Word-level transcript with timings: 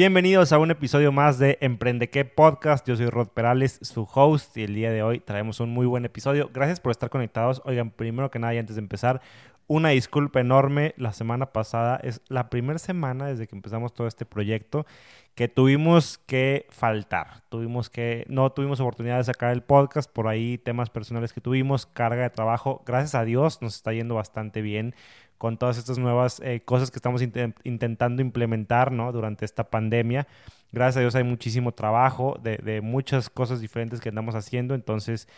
Bienvenidos 0.00 0.50
a 0.52 0.58
un 0.58 0.70
episodio 0.70 1.12
más 1.12 1.38
de 1.38 1.58
Emprende 1.60 2.08
qué 2.08 2.24
Podcast. 2.24 2.88
Yo 2.88 2.96
soy 2.96 3.10
Rod 3.10 3.28
Perales, 3.28 3.78
su 3.82 4.08
host, 4.10 4.56
y 4.56 4.62
el 4.62 4.74
día 4.74 4.90
de 4.90 5.02
hoy 5.02 5.20
traemos 5.20 5.60
un 5.60 5.68
muy 5.68 5.84
buen 5.84 6.06
episodio. 6.06 6.48
Gracias 6.54 6.80
por 6.80 6.90
estar 6.90 7.10
conectados. 7.10 7.60
Oigan, 7.66 7.90
primero 7.90 8.30
que 8.30 8.38
nada 8.38 8.54
y 8.54 8.56
antes 8.56 8.76
de 8.76 8.80
empezar, 8.80 9.20
una 9.66 9.90
disculpa 9.90 10.40
enorme. 10.40 10.94
La 10.96 11.12
semana 11.12 11.52
pasada 11.52 12.00
es 12.02 12.22
la 12.28 12.48
primera 12.48 12.78
semana 12.78 13.26
desde 13.26 13.46
que 13.46 13.54
empezamos 13.54 13.92
todo 13.92 14.06
este 14.06 14.24
proyecto 14.24 14.86
que 15.34 15.48
tuvimos 15.48 16.16
que 16.16 16.66
faltar. 16.70 17.42
Tuvimos 17.50 17.90
que, 17.90 18.24
no 18.26 18.50
tuvimos 18.52 18.80
oportunidad 18.80 19.18
de 19.18 19.24
sacar 19.24 19.52
el 19.52 19.62
podcast, 19.62 20.10
por 20.10 20.28
ahí 20.28 20.56
temas 20.56 20.88
personales 20.88 21.34
que 21.34 21.42
tuvimos, 21.42 21.84
carga 21.84 22.22
de 22.22 22.30
trabajo. 22.30 22.82
Gracias 22.86 23.14
a 23.14 23.26
Dios 23.26 23.60
nos 23.60 23.76
está 23.76 23.92
yendo 23.92 24.14
bastante 24.14 24.62
bien 24.62 24.94
con 25.40 25.56
todas 25.56 25.78
estas 25.78 25.96
nuevas 25.96 26.38
eh, 26.44 26.60
cosas 26.62 26.90
que 26.90 26.98
estamos 26.98 27.22
intentando 27.22 28.20
implementar 28.20 28.92
¿no? 28.92 29.10
durante 29.10 29.46
esta 29.46 29.64
pandemia. 29.70 30.26
Gracias 30.70 30.98
a 30.98 31.00
Dios 31.00 31.14
hay 31.14 31.24
muchísimo 31.24 31.72
trabajo 31.72 32.38
de, 32.42 32.82
muchas 32.82 33.30
cosas 33.30 33.58
diferentes 33.62 34.02
que 34.02 34.10
andamos 34.10 34.34
haciendo, 34.34 34.74
entonces 34.74 35.28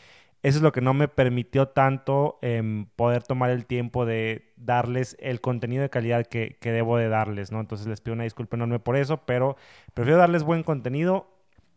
eso 0.42 0.58
es 0.58 0.62
lo 0.62 0.72
que 0.72 0.80
no 0.80 0.92
me 0.92 1.06
permitió 1.06 1.68
tanto 1.68 2.40
em, 2.42 2.86
poder 2.96 3.22
tomar 3.22 3.50
el 3.50 3.64
tiempo 3.64 4.04
de 4.04 4.52
darles 4.56 5.16
el 5.20 5.40
contenido 5.40 5.82
de 5.82 5.90
calidad 5.90 6.26
que, 6.26 6.58
que, 6.60 6.72
debo 6.72 6.96
de 6.96 7.08
darles, 7.08 7.52
¿no? 7.52 7.60
Entonces 7.60 7.86
les 7.86 8.00
pido 8.00 8.14
una 8.14 8.24
disculpa 8.24 8.56
enorme 8.56 8.80
por 8.80 8.96
eso, 8.96 9.18
pero 9.18 9.56
prefiero 9.94 10.18
darles 10.18 10.42
buen 10.42 10.64
contenido, 10.64 11.28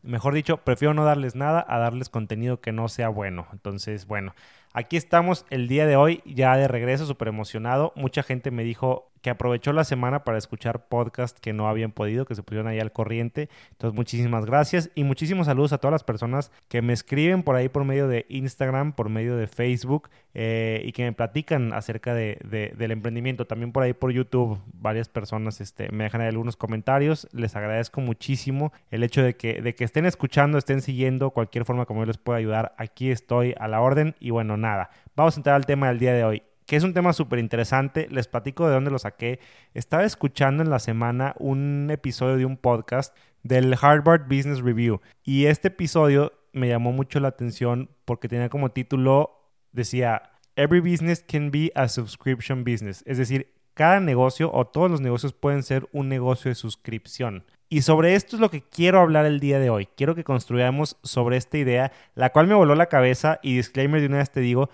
mejor 0.02 0.34
dicho, 0.34 0.58
prefiero 0.58 0.96
no 0.96 1.06
darles 1.06 1.36
nada 1.36 1.64
a 1.68 1.78
darles 1.78 2.10
contenido 2.10 2.60
que 2.60 2.72
no 2.72 2.90
sea 2.90 3.10
bueno. 3.10 3.46
Entonces, 3.54 4.08
bueno, 4.08 4.34
Aquí 4.78 4.98
estamos 4.98 5.46
el 5.52 5.70
día 5.70 5.88
de 5.88 5.96
hoy, 5.96 6.22
ya 6.26 6.58
de 6.58 6.68
regreso, 6.68 7.06
súper 7.06 7.30
emocionado. 7.30 7.94
Mucha 7.96 8.24
gente 8.24 8.52
me 8.52 8.66
dijo 8.66 9.10
que 9.26 9.32
aprovechó 9.32 9.74
la 9.74 9.84
semana 9.84 10.24
para 10.24 10.38
escuchar 10.38 10.88
podcast 10.88 11.40
que 11.40 11.52
no 11.52 11.68
habían 11.68 11.92
podido, 11.92 12.28
que 12.28 12.36
se 12.36 12.44
pusieron 12.44 12.68
ahí 12.68 12.80
al 12.80 12.92
corriente. 12.92 13.50
Entonces, 13.72 13.96
muchísimas 13.96 14.46
gracias 14.46 14.92
y 14.94 15.04
muchísimos 15.04 15.48
saludos 15.48 15.74
a 15.74 15.80
todas 15.80 15.94
las 15.94 16.04
personas 16.04 16.52
que 16.68 16.84
me 16.84 16.94
escriben 16.94 17.42
por 17.42 17.56
ahí 17.56 17.68
por 17.68 17.86
medio 17.86 18.08
de 18.08 18.28
Instagram, 18.30 18.94
por 18.94 19.10
medio 19.10 19.36
de 19.36 19.48
Facebook 19.48 20.12
eh, 20.36 20.84
y 20.86 20.92
que 20.92 21.06
me 21.06 21.12
platican 21.12 21.74
acerca 21.74 22.14
de, 22.14 22.38
del 22.78 22.92
emprendimiento. 22.92 23.48
También 23.48 23.72
por 23.72 23.82
ahí 23.82 23.94
por 23.94 24.12
YouTube, 24.12 24.60
varias 24.74 25.10
personas 25.10 25.60
este, 25.60 25.92
me 25.92 26.04
dejan 26.04 26.22
ahí 26.22 26.28
algunos 26.28 26.56
comentarios. 26.56 27.28
Les 27.32 27.56
agradezco 27.56 28.02
muchísimo 28.02 28.74
el 28.92 29.02
hecho 29.02 29.24
de 29.24 29.36
que, 29.36 29.60
de 29.60 29.74
que 29.74 29.86
estén 29.86 30.06
escuchando, 30.06 30.60
estén 30.60 30.84
siguiendo, 30.84 31.32
cualquier 31.32 31.66
forma 31.66 31.88
como 31.88 32.02
yo 32.02 32.06
les 32.06 32.20
pueda 32.20 32.38
ayudar. 32.38 32.76
Aquí 32.78 33.10
estoy 33.10 33.56
a 33.58 33.68
la 33.68 33.82
orden 33.82 34.14
y 34.20 34.30
bueno, 34.30 34.56
nada. 34.56 34.92
Vamos 35.16 35.36
a 35.36 35.40
entrar 35.40 35.56
al 35.56 35.66
tema 35.66 35.88
del 35.88 35.98
día 35.98 36.14
de 36.14 36.24
hoy 36.24 36.44
que 36.66 36.76
es 36.76 36.84
un 36.84 36.94
tema 36.94 37.14
súper 37.14 37.40
interesante. 37.40 38.08
Les 38.10 38.28
platico 38.28 38.68
de 38.68 38.74
dónde 38.74 38.92
lo 38.92 39.00
saqué. 39.00 39.40
Estaba 39.74 40.04
escuchando 40.04 40.64
en 40.64 40.70
la 40.70 40.80
semana 40.80 41.36
un 41.40 41.90
episodio 41.92 42.38
de 42.38 42.46
un 42.46 42.58
podcast 42.58 43.16
del 43.44 43.76
Harvard 43.80 44.24
Business 44.24 44.62
Review 44.62 45.02
y 45.24 45.46
este 45.46 45.68
episodio 45.68 46.34
me 46.52 46.68
llamó 46.68 46.92
mucho 46.92 47.20
la 47.20 47.28
atención 47.28 47.90
porque 48.06 48.28
tenía 48.28 48.50
como 48.50 48.72
título, 48.72 49.52
decía, 49.72 50.32
Every 50.56 50.80
business 50.80 51.24
can 51.28 51.52
be 51.52 51.72
a 51.76 51.88
subscription 51.88 52.64
business. 52.64 53.04
Es 53.06 53.18
decir, 53.18 53.54
cada 53.74 54.00
negocio 54.00 54.50
o 54.54 54.66
todos 54.66 54.90
los 54.90 55.02
negocios 55.02 55.34
pueden 55.34 55.64
ser 55.64 55.88
un 55.92 56.08
negocio 56.08 56.50
de 56.50 56.56
suscripción. 56.56 57.44
Y 57.68 57.82
sobre 57.82 58.16
esto 58.16 58.38
es 58.38 58.40
lo 58.40 58.50
que 58.50 58.62
quiero 58.62 59.02
hablar 59.02 59.26
el 59.26 59.40
día 59.40 59.60
de 59.60 59.70
hoy. 59.70 59.88
Quiero 59.98 60.16
que 60.16 60.24
construyamos 60.24 60.98
sobre 61.04 61.36
esta 61.36 61.58
idea, 61.58 61.92
la 62.16 62.32
cual 62.32 62.48
me 62.48 62.56
voló 62.56 62.74
la 62.74 62.88
cabeza 62.88 63.40
y 63.44 63.58
disclaimer 63.58 64.00
de 64.00 64.08
una 64.08 64.18
vez 64.20 64.32
te 64.32 64.40
digo, 64.40 64.70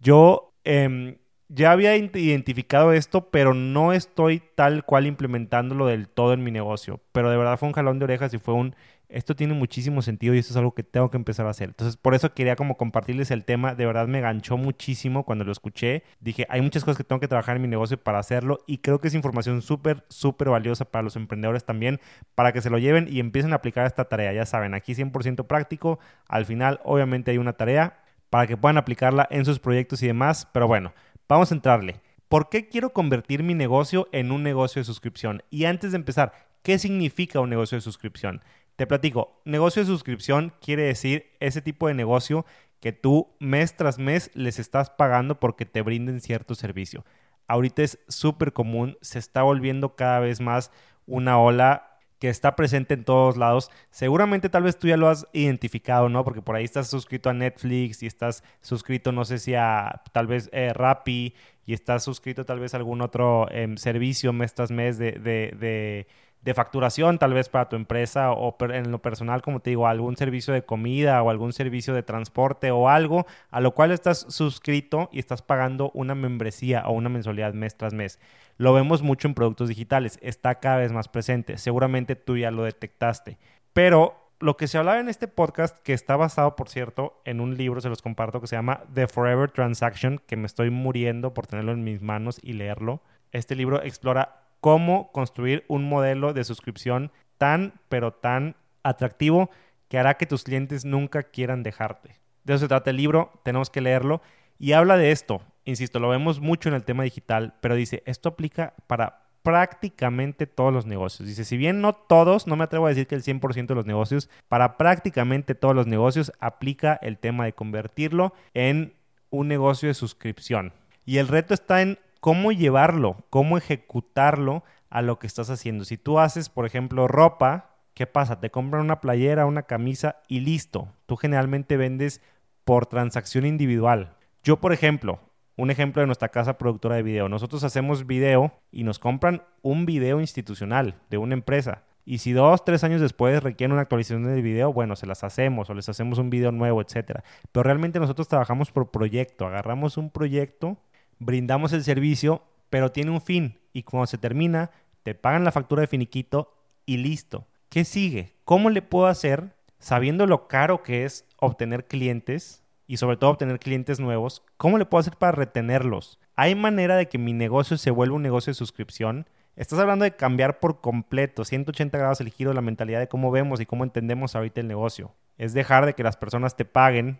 yo 0.00 0.54
eh, 0.64 1.18
ya 1.48 1.72
había 1.72 1.96
identificado 1.96 2.92
esto, 2.92 3.30
pero 3.30 3.54
no 3.54 3.92
estoy 3.92 4.42
tal 4.54 4.84
cual 4.84 5.06
implementándolo 5.06 5.86
del 5.86 6.08
todo 6.08 6.34
en 6.34 6.44
mi 6.44 6.50
negocio. 6.50 7.00
Pero 7.12 7.30
de 7.30 7.36
verdad 7.38 7.58
fue 7.58 7.68
un 7.68 7.74
jalón 7.74 7.98
de 7.98 8.04
orejas 8.04 8.34
y 8.34 8.38
fue 8.38 8.54
un, 8.54 8.74
esto 9.08 9.34
tiene 9.34 9.54
muchísimo 9.54 10.02
sentido 10.02 10.34
y 10.34 10.38
esto 10.38 10.52
es 10.52 10.58
algo 10.58 10.74
que 10.74 10.82
tengo 10.82 11.10
que 11.10 11.16
empezar 11.16 11.46
a 11.46 11.50
hacer. 11.50 11.70
Entonces, 11.70 11.96
por 11.96 12.14
eso 12.14 12.34
quería 12.34 12.54
como 12.54 12.76
compartirles 12.76 13.30
el 13.30 13.44
tema. 13.46 13.74
De 13.74 13.86
verdad 13.86 14.06
me 14.06 14.20
ganchó 14.20 14.58
muchísimo 14.58 15.24
cuando 15.24 15.44
lo 15.44 15.52
escuché. 15.52 16.02
Dije, 16.20 16.46
hay 16.50 16.60
muchas 16.60 16.84
cosas 16.84 16.98
que 16.98 17.04
tengo 17.04 17.20
que 17.20 17.28
trabajar 17.28 17.56
en 17.56 17.62
mi 17.62 17.68
negocio 17.68 17.96
para 17.96 18.18
hacerlo 18.18 18.60
y 18.66 18.78
creo 18.78 19.00
que 19.00 19.08
es 19.08 19.14
información 19.14 19.62
súper, 19.62 20.04
súper 20.08 20.50
valiosa 20.50 20.84
para 20.84 21.02
los 21.02 21.16
emprendedores 21.16 21.64
también, 21.64 21.98
para 22.34 22.52
que 22.52 22.60
se 22.60 22.68
lo 22.68 22.76
lleven 22.76 23.06
y 23.08 23.20
empiecen 23.20 23.54
a 23.54 23.56
aplicar 23.56 23.86
esta 23.86 24.04
tarea. 24.04 24.34
Ya 24.34 24.44
saben, 24.44 24.74
aquí 24.74 24.92
100% 24.94 25.46
práctico. 25.46 25.98
Al 26.28 26.44
final, 26.44 26.80
obviamente 26.84 27.30
hay 27.30 27.38
una 27.38 27.54
tarea 27.54 28.00
para 28.28 28.46
que 28.46 28.58
puedan 28.58 28.76
aplicarla 28.76 29.26
en 29.30 29.46
sus 29.46 29.58
proyectos 29.58 30.02
y 30.02 30.06
demás. 30.06 30.46
Pero 30.52 30.68
bueno. 30.68 30.92
Vamos 31.28 31.52
a 31.52 31.54
entrarle. 31.54 32.00
¿Por 32.30 32.48
qué 32.48 32.68
quiero 32.68 32.94
convertir 32.94 33.42
mi 33.42 33.52
negocio 33.52 34.08
en 34.12 34.32
un 34.32 34.42
negocio 34.42 34.80
de 34.80 34.86
suscripción? 34.86 35.42
Y 35.50 35.66
antes 35.66 35.92
de 35.92 35.96
empezar, 35.96 36.32
¿qué 36.62 36.78
significa 36.78 37.40
un 37.40 37.50
negocio 37.50 37.76
de 37.76 37.82
suscripción? 37.82 38.40
Te 38.76 38.86
platico, 38.86 39.42
negocio 39.44 39.82
de 39.82 39.86
suscripción 39.86 40.54
quiere 40.62 40.84
decir 40.84 41.26
ese 41.40 41.60
tipo 41.60 41.86
de 41.86 41.92
negocio 41.92 42.46
que 42.80 42.92
tú 42.92 43.28
mes 43.40 43.76
tras 43.76 43.98
mes 43.98 44.30
les 44.32 44.58
estás 44.58 44.88
pagando 44.88 45.38
porque 45.38 45.66
te 45.66 45.82
brinden 45.82 46.22
cierto 46.22 46.54
servicio. 46.54 47.04
Ahorita 47.46 47.82
es 47.82 47.98
súper 48.08 48.54
común, 48.54 48.96
se 49.02 49.18
está 49.18 49.42
volviendo 49.42 49.96
cada 49.96 50.20
vez 50.20 50.40
más 50.40 50.70
una 51.04 51.38
ola 51.38 51.87
que 52.18 52.28
está 52.28 52.56
presente 52.56 52.94
en 52.94 53.04
todos 53.04 53.36
lados. 53.36 53.70
Seguramente 53.90 54.48
tal 54.48 54.64
vez 54.64 54.78
tú 54.78 54.88
ya 54.88 54.96
lo 54.96 55.08
has 55.08 55.26
identificado, 55.32 56.08
¿no? 56.08 56.24
Porque 56.24 56.42
por 56.42 56.56
ahí 56.56 56.64
estás 56.64 56.88
suscrito 56.88 57.30
a 57.30 57.34
Netflix 57.34 58.02
y 58.02 58.06
estás 58.06 58.42
suscrito, 58.60 59.12
no 59.12 59.24
sé 59.24 59.38
si 59.38 59.54
a 59.54 60.02
tal 60.12 60.26
vez 60.26 60.50
eh, 60.52 60.72
Rappi 60.74 61.34
y 61.66 61.74
estás 61.74 62.04
suscrito 62.04 62.44
tal 62.44 62.60
vez 62.60 62.74
a 62.74 62.78
algún 62.78 63.02
otro 63.02 63.46
em, 63.50 63.76
servicio 63.76 64.32
mes 64.32 64.54
tras 64.54 64.70
mes 64.70 64.98
de, 64.98 65.12
de 65.12 65.54
de 65.58 66.06
facturación 66.54 67.18
tal 67.18 67.34
vez 67.34 67.48
para 67.48 67.68
tu 67.68 67.76
empresa 67.76 68.32
o 68.32 68.56
en 68.70 68.90
lo 68.90 69.02
personal, 69.02 69.42
como 69.42 69.60
te 69.60 69.70
digo, 69.70 69.86
algún 69.86 70.16
servicio 70.16 70.54
de 70.54 70.64
comida 70.64 71.22
o 71.22 71.30
algún 71.30 71.52
servicio 71.52 71.94
de 71.94 72.02
transporte 72.02 72.70
o 72.70 72.88
algo 72.88 73.26
a 73.50 73.60
lo 73.60 73.74
cual 73.74 73.90
estás 73.90 74.26
suscrito 74.28 75.10
y 75.12 75.18
estás 75.18 75.42
pagando 75.42 75.90
una 75.94 76.14
membresía 76.14 76.84
o 76.86 76.92
una 76.92 77.08
mensualidad 77.08 77.54
mes 77.54 77.76
tras 77.76 77.92
mes. 77.92 78.18
Lo 78.56 78.72
vemos 78.72 79.02
mucho 79.02 79.28
en 79.28 79.34
productos 79.34 79.68
digitales, 79.68 80.18
está 80.22 80.56
cada 80.56 80.78
vez 80.78 80.92
más 80.92 81.08
presente, 81.08 81.58
seguramente 81.58 82.16
tú 82.16 82.36
ya 82.36 82.50
lo 82.50 82.64
detectaste, 82.64 83.38
pero 83.72 84.28
lo 84.40 84.56
que 84.56 84.68
se 84.68 84.78
hablaba 84.78 85.00
en 85.00 85.08
este 85.08 85.26
podcast, 85.26 85.78
que 85.80 85.92
está 85.92 86.16
basado, 86.16 86.54
por 86.54 86.68
cierto, 86.68 87.20
en 87.24 87.40
un 87.40 87.56
libro, 87.56 87.80
se 87.80 87.88
los 87.88 88.02
comparto, 88.02 88.40
que 88.40 88.46
se 88.46 88.56
llama 88.56 88.84
The 88.94 89.08
Forever 89.08 89.50
Transaction, 89.50 90.20
que 90.26 90.36
me 90.36 90.46
estoy 90.46 90.70
muriendo 90.70 91.34
por 91.34 91.46
tenerlo 91.46 91.72
en 91.72 91.82
mis 91.82 92.00
manos 92.00 92.38
y 92.42 92.52
leerlo. 92.52 93.02
Este 93.32 93.56
libro 93.56 93.82
explora 93.82 94.47
cómo 94.60 95.12
construir 95.12 95.64
un 95.68 95.88
modelo 95.88 96.32
de 96.32 96.44
suscripción 96.44 97.12
tan, 97.38 97.74
pero 97.88 98.12
tan 98.12 98.56
atractivo 98.82 99.50
que 99.88 99.98
hará 99.98 100.14
que 100.14 100.26
tus 100.26 100.44
clientes 100.44 100.84
nunca 100.84 101.22
quieran 101.22 101.62
dejarte. 101.62 102.16
De 102.44 102.54
eso 102.54 102.64
se 102.64 102.68
trata 102.68 102.90
el 102.90 102.96
libro, 102.96 103.40
tenemos 103.42 103.70
que 103.70 103.80
leerlo 103.80 104.20
y 104.58 104.72
habla 104.72 104.96
de 104.96 105.10
esto. 105.10 105.42
Insisto, 105.64 106.00
lo 106.00 106.08
vemos 106.08 106.40
mucho 106.40 106.68
en 106.68 106.74
el 106.74 106.84
tema 106.84 107.02
digital, 107.02 107.54
pero 107.60 107.74
dice, 107.74 108.02
esto 108.06 108.30
aplica 108.30 108.74
para 108.86 109.28
prácticamente 109.42 110.46
todos 110.46 110.72
los 110.72 110.86
negocios. 110.86 111.28
Dice, 111.28 111.44
si 111.44 111.56
bien 111.56 111.80
no 111.80 111.94
todos, 111.94 112.46
no 112.46 112.56
me 112.56 112.64
atrevo 112.64 112.86
a 112.86 112.90
decir 112.90 113.06
que 113.06 113.14
el 113.14 113.22
100% 113.22 113.66
de 113.66 113.74
los 113.74 113.86
negocios, 113.86 114.28
para 114.48 114.76
prácticamente 114.76 115.54
todos 115.54 115.74
los 115.74 115.86
negocios 115.86 116.32
aplica 116.40 116.98
el 117.00 117.18
tema 117.18 117.44
de 117.44 117.52
convertirlo 117.52 118.34
en 118.54 118.94
un 119.30 119.48
negocio 119.48 119.88
de 119.88 119.94
suscripción. 119.94 120.72
Y 121.04 121.18
el 121.18 121.28
reto 121.28 121.54
está 121.54 121.82
en 121.82 121.98
cómo 122.20 122.52
llevarlo, 122.52 123.24
cómo 123.30 123.58
ejecutarlo 123.58 124.64
a 124.90 125.02
lo 125.02 125.18
que 125.18 125.26
estás 125.26 125.50
haciendo. 125.50 125.84
Si 125.84 125.96
tú 125.96 126.18
haces, 126.18 126.48
por 126.48 126.66
ejemplo, 126.66 127.08
ropa, 127.08 127.76
¿qué 127.94 128.06
pasa? 128.06 128.40
Te 128.40 128.50
compran 128.50 128.82
una 128.82 129.00
playera, 129.00 129.46
una 129.46 129.64
camisa 129.64 130.16
y 130.28 130.40
listo. 130.40 130.88
Tú 131.06 131.16
generalmente 131.16 131.76
vendes 131.76 132.20
por 132.64 132.86
transacción 132.86 133.46
individual. 133.46 134.16
Yo, 134.42 134.60
por 134.60 134.72
ejemplo, 134.72 135.20
un 135.56 135.70
ejemplo 135.70 136.00
de 136.00 136.06
nuestra 136.06 136.28
casa 136.28 136.56
productora 136.56 136.96
de 136.96 137.02
video. 137.02 137.28
Nosotros 137.28 137.64
hacemos 137.64 138.06
video 138.06 138.52
y 138.70 138.84
nos 138.84 138.98
compran 138.98 139.42
un 139.62 139.86
video 139.86 140.20
institucional 140.20 140.94
de 141.10 141.18
una 141.18 141.34
empresa. 141.34 141.82
Y 142.04 142.18
si 142.18 142.32
dos, 142.32 142.64
tres 142.64 142.84
años 142.84 143.00
después 143.02 143.42
requieren 143.42 143.72
una 143.72 143.82
actualización 143.82 144.22
de 144.24 144.40
video, 144.40 144.72
bueno, 144.72 144.96
se 144.96 145.06
las 145.06 145.24
hacemos 145.24 145.68
o 145.68 145.74
les 145.74 145.88
hacemos 145.88 146.18
un 146.18 146.30
video 146.30 146.52
nuevo, 146.52 146.80
etc. 146.80 147.20
Pero 147.52 147.64
realmente 147.64 148.00
nosotros 148.00 148.28
trabajamos 148.28 148.70
por 148.70 148.90
proyecto. 148.90 149.46
Agarramos 149.46 149.98
un 149.98 150.10
proyecto 150.10 150.78
brindamos 151.18 151.72
el 151.72 151.84
servicio, 151.84 152.42
pero 152.70 152.92
tiene 152.92 153.10
un 153.10 153.20
fin 153.20 153.58
y 153.72 153.82
cuando 153.82 154.06
se 154.06 154.18
termina, 154.18 154.70
te 155.02 155.14
pagan 155.14 155.44
la 155.44 155.52
factura 155.52 155.80
de 155.80 155.86
finiquito 155.86 156.54
y 156.86 156.98
listo. 156.98 157.46
¿Qué 157.68 157.84
sigue? 157.84 158.34
¿Cómo 158.44 158.70
le 158.70 158.82
puedo 158.82 159.06
hacer, 159.06 159.54
sabiendo 159.78 160.26
lo 160.26 160.48
caro 160.48 160.82
que 160.82 161.04
es 161.04 161.26
obtener 161.38 161.86
clientes 161.86 162.64
y 162.86 162.96
sobre 162.96 163.16
todo 163.16 163.30
obtener 163.30 163.58
clientes 163.58 164.00
nuevos, 164.00 164.42
cómo 164.56 164.78
le 164.78 164.86
puedo 164.86 165.00
hacer 165.00 165.16
para 165.16 165.32
retenerlos? 165.32 166.18
¿Hay 166.34 166.54
manera 166.54 166.96
de 166.96 167.08
que 167.08 167.18
mi 167.18 167.32
negocio 167.32 167.76
se 167.76 167.90
vuelva 167.90 168.16
un 168.16 168.22
negocio 168.22 168.50
de 168.50 168.54
suscripción? 168.54 169.28
Estás 169.56 169.78
hablando 169.80 170.04
de 170.04 170.14
cambiar 170.14 170.60
por 170.60 170.80
completo, 170.80 171.44
180 171.44 171.98
grados 171.98 172.20
el 172.20 172.30
giro 172.30 172.50
de 172.50 172.54
la 172.54 172.62
mentalidad 172.62 173.00
de 173.00 173.08
cómo 173.08 173.30
vemos 173.30 173.60
y 173.60 173.66
cómo 173.66 173.84
entendemos 173.84 174.36
ahorita 174.36 174.60
el 174.60 174.68
negocio. 174.68 175.14
Es 175.36 175.52
dejar 175.52 175.84
de 175.84 175.94
que 175.94 176.04
las 176.04 176.16
personas 176.16 176.56
te 176.56 176.64
paguen 176.64 177.18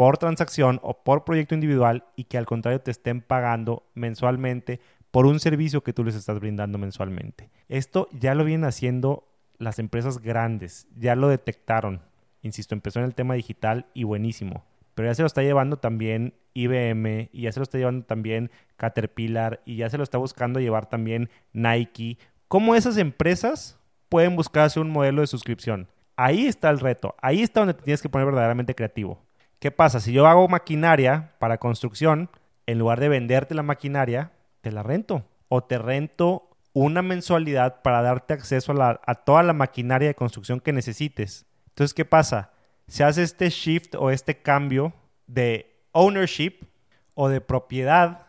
por 0.00 0.16
transacción 0.16 0.80
o 0.82 1.04
por 1.04 1.24
proyecto 1.24 1.54
individual 1.54 2.06
y 2.16 2.24
que 2.24 2.38
al 2.38 2.46
contrario 2.46 2.80
te 2.80 2.90
estén 2.90 3.20
pagando 3.20 3.82
mensualmente 3.92 4.80
por 5.10 5.26
un 5.26 5.40
servicio 5.40 5.82
que 5.82 5.92
tú 5.92 6.04
les 6.04 6.14
estás 6.14 6.40
brindando 6.40 6.78
mensualmente. 6.78 7.50
Esto 7.68 8.08
ya 8.10 8.34
lo 8.34 8.44
vienen 8.46 8.64
haciendo 8.64 9.28
las 9.58 9.78
empresas 9.78 10.22
grandes, 10.22 10.88
ya 10.96 11.16
lo 11.16 11.28
detectaron. 11.28 12.00
Insisto, 12.40 12.74
empezó 12.74 13.00
en 13.00 13.04
el 13.04 13.14
tema 13.14 13.34
digital 13.34 13.88
y 13.92 14.04
buenísimo. 14.04 14.64
Pero 14.94 15.10
ya 15.10 15.14
se 15.14 15.20
lo 15.20 15.26
está 15.26 15.42
llevando 15.42 15.76
también 15.76 16.32
IBM 16.54 17.28
y 17.30 17.42
ya 17.42 17.52
se 17.52 17.60
lo 17.60 17.64
está 17.64 17.76
llevando 17.76 18.06
también 18.06 18.50
Caterpillar 18.78 19.60
y 19.66 19.76
ya 19.76 19.90
se 19.90 19.98
lo 19.98 20.02
está 20.02 20.16
buscando 20.16 20.60
llevar 20.60 20.88
también 20.88 21.28
Nike. 21.52 22.16
¿Cómo 22.48 22.74
esas 22.74 22.96
empresas 22.96 23.78
pueden 24.08 24.34
buscarse 24.34 24.80
un 24.80 24.88
modelo 24.88 25.20
de 25.20 25.26
suscripción? 25.26 25.88
Ahí 26.16 26.46
está 26.46 26.70
el 26.70 26.80
reto. 26.80 27.14
Ahí 27.20 27.42
está 27.42 27.60
donde 27.60 27.74
te 27.74 27.82
tienes 27.82 28.00
que 28.00 28.08
poner 28.08 28.24
verdaderamente 28.24 28.74
creativo. 28.74 29.28
¿Qué 29.60 29.70
pasa? 29.70 30.00
Si 30.00 30.12
yo 30.12 30.26
hago 30.26 30.48
maquinaria 30.48 31.34
para 31.38 31.58
construcción, 31.58 32.30
en 32.64 32.78
lugar 32.78 32.98
de 32.98 33.10
venderte 33.10 33.54
la 33.54 33.62
maquinaria, 33.62 34.32
te 34.62 34.72
la 34.72 34.82
rento. 34.82 35.26
O 35.48 35.62
te 35.62 35.76
rento 35.76 36.48
una 36.72 37.02
mensualidad 37.02 37.82
para 37.82 38.00
darte 38.00 38.32
acceso 38.32 38.72
a, 38.80 39.14
toda 39.16 39.42
la 39.42 39.52
maquinaria 39.52 40.08
de 40.08 40.14
construcción 40.14 40.60
que 40.60 40.72
necesites. 40.72 41.44
Entonces, 41.68 41.92
¿qué 41.92 42.06
pasa? 42.06 42.52
Se 42.88 43.04
hace 43.04 43.22
este 43.22 43.50
shift 43.50 43.96
o 43.96 44.10
este 44.10 44.40
cambio 44.40 44.94
de 45.26 45.84
ownership 45.92 46.64
o 47.12 47.28
de 47.28 47.42
propiedad 47.42 48.28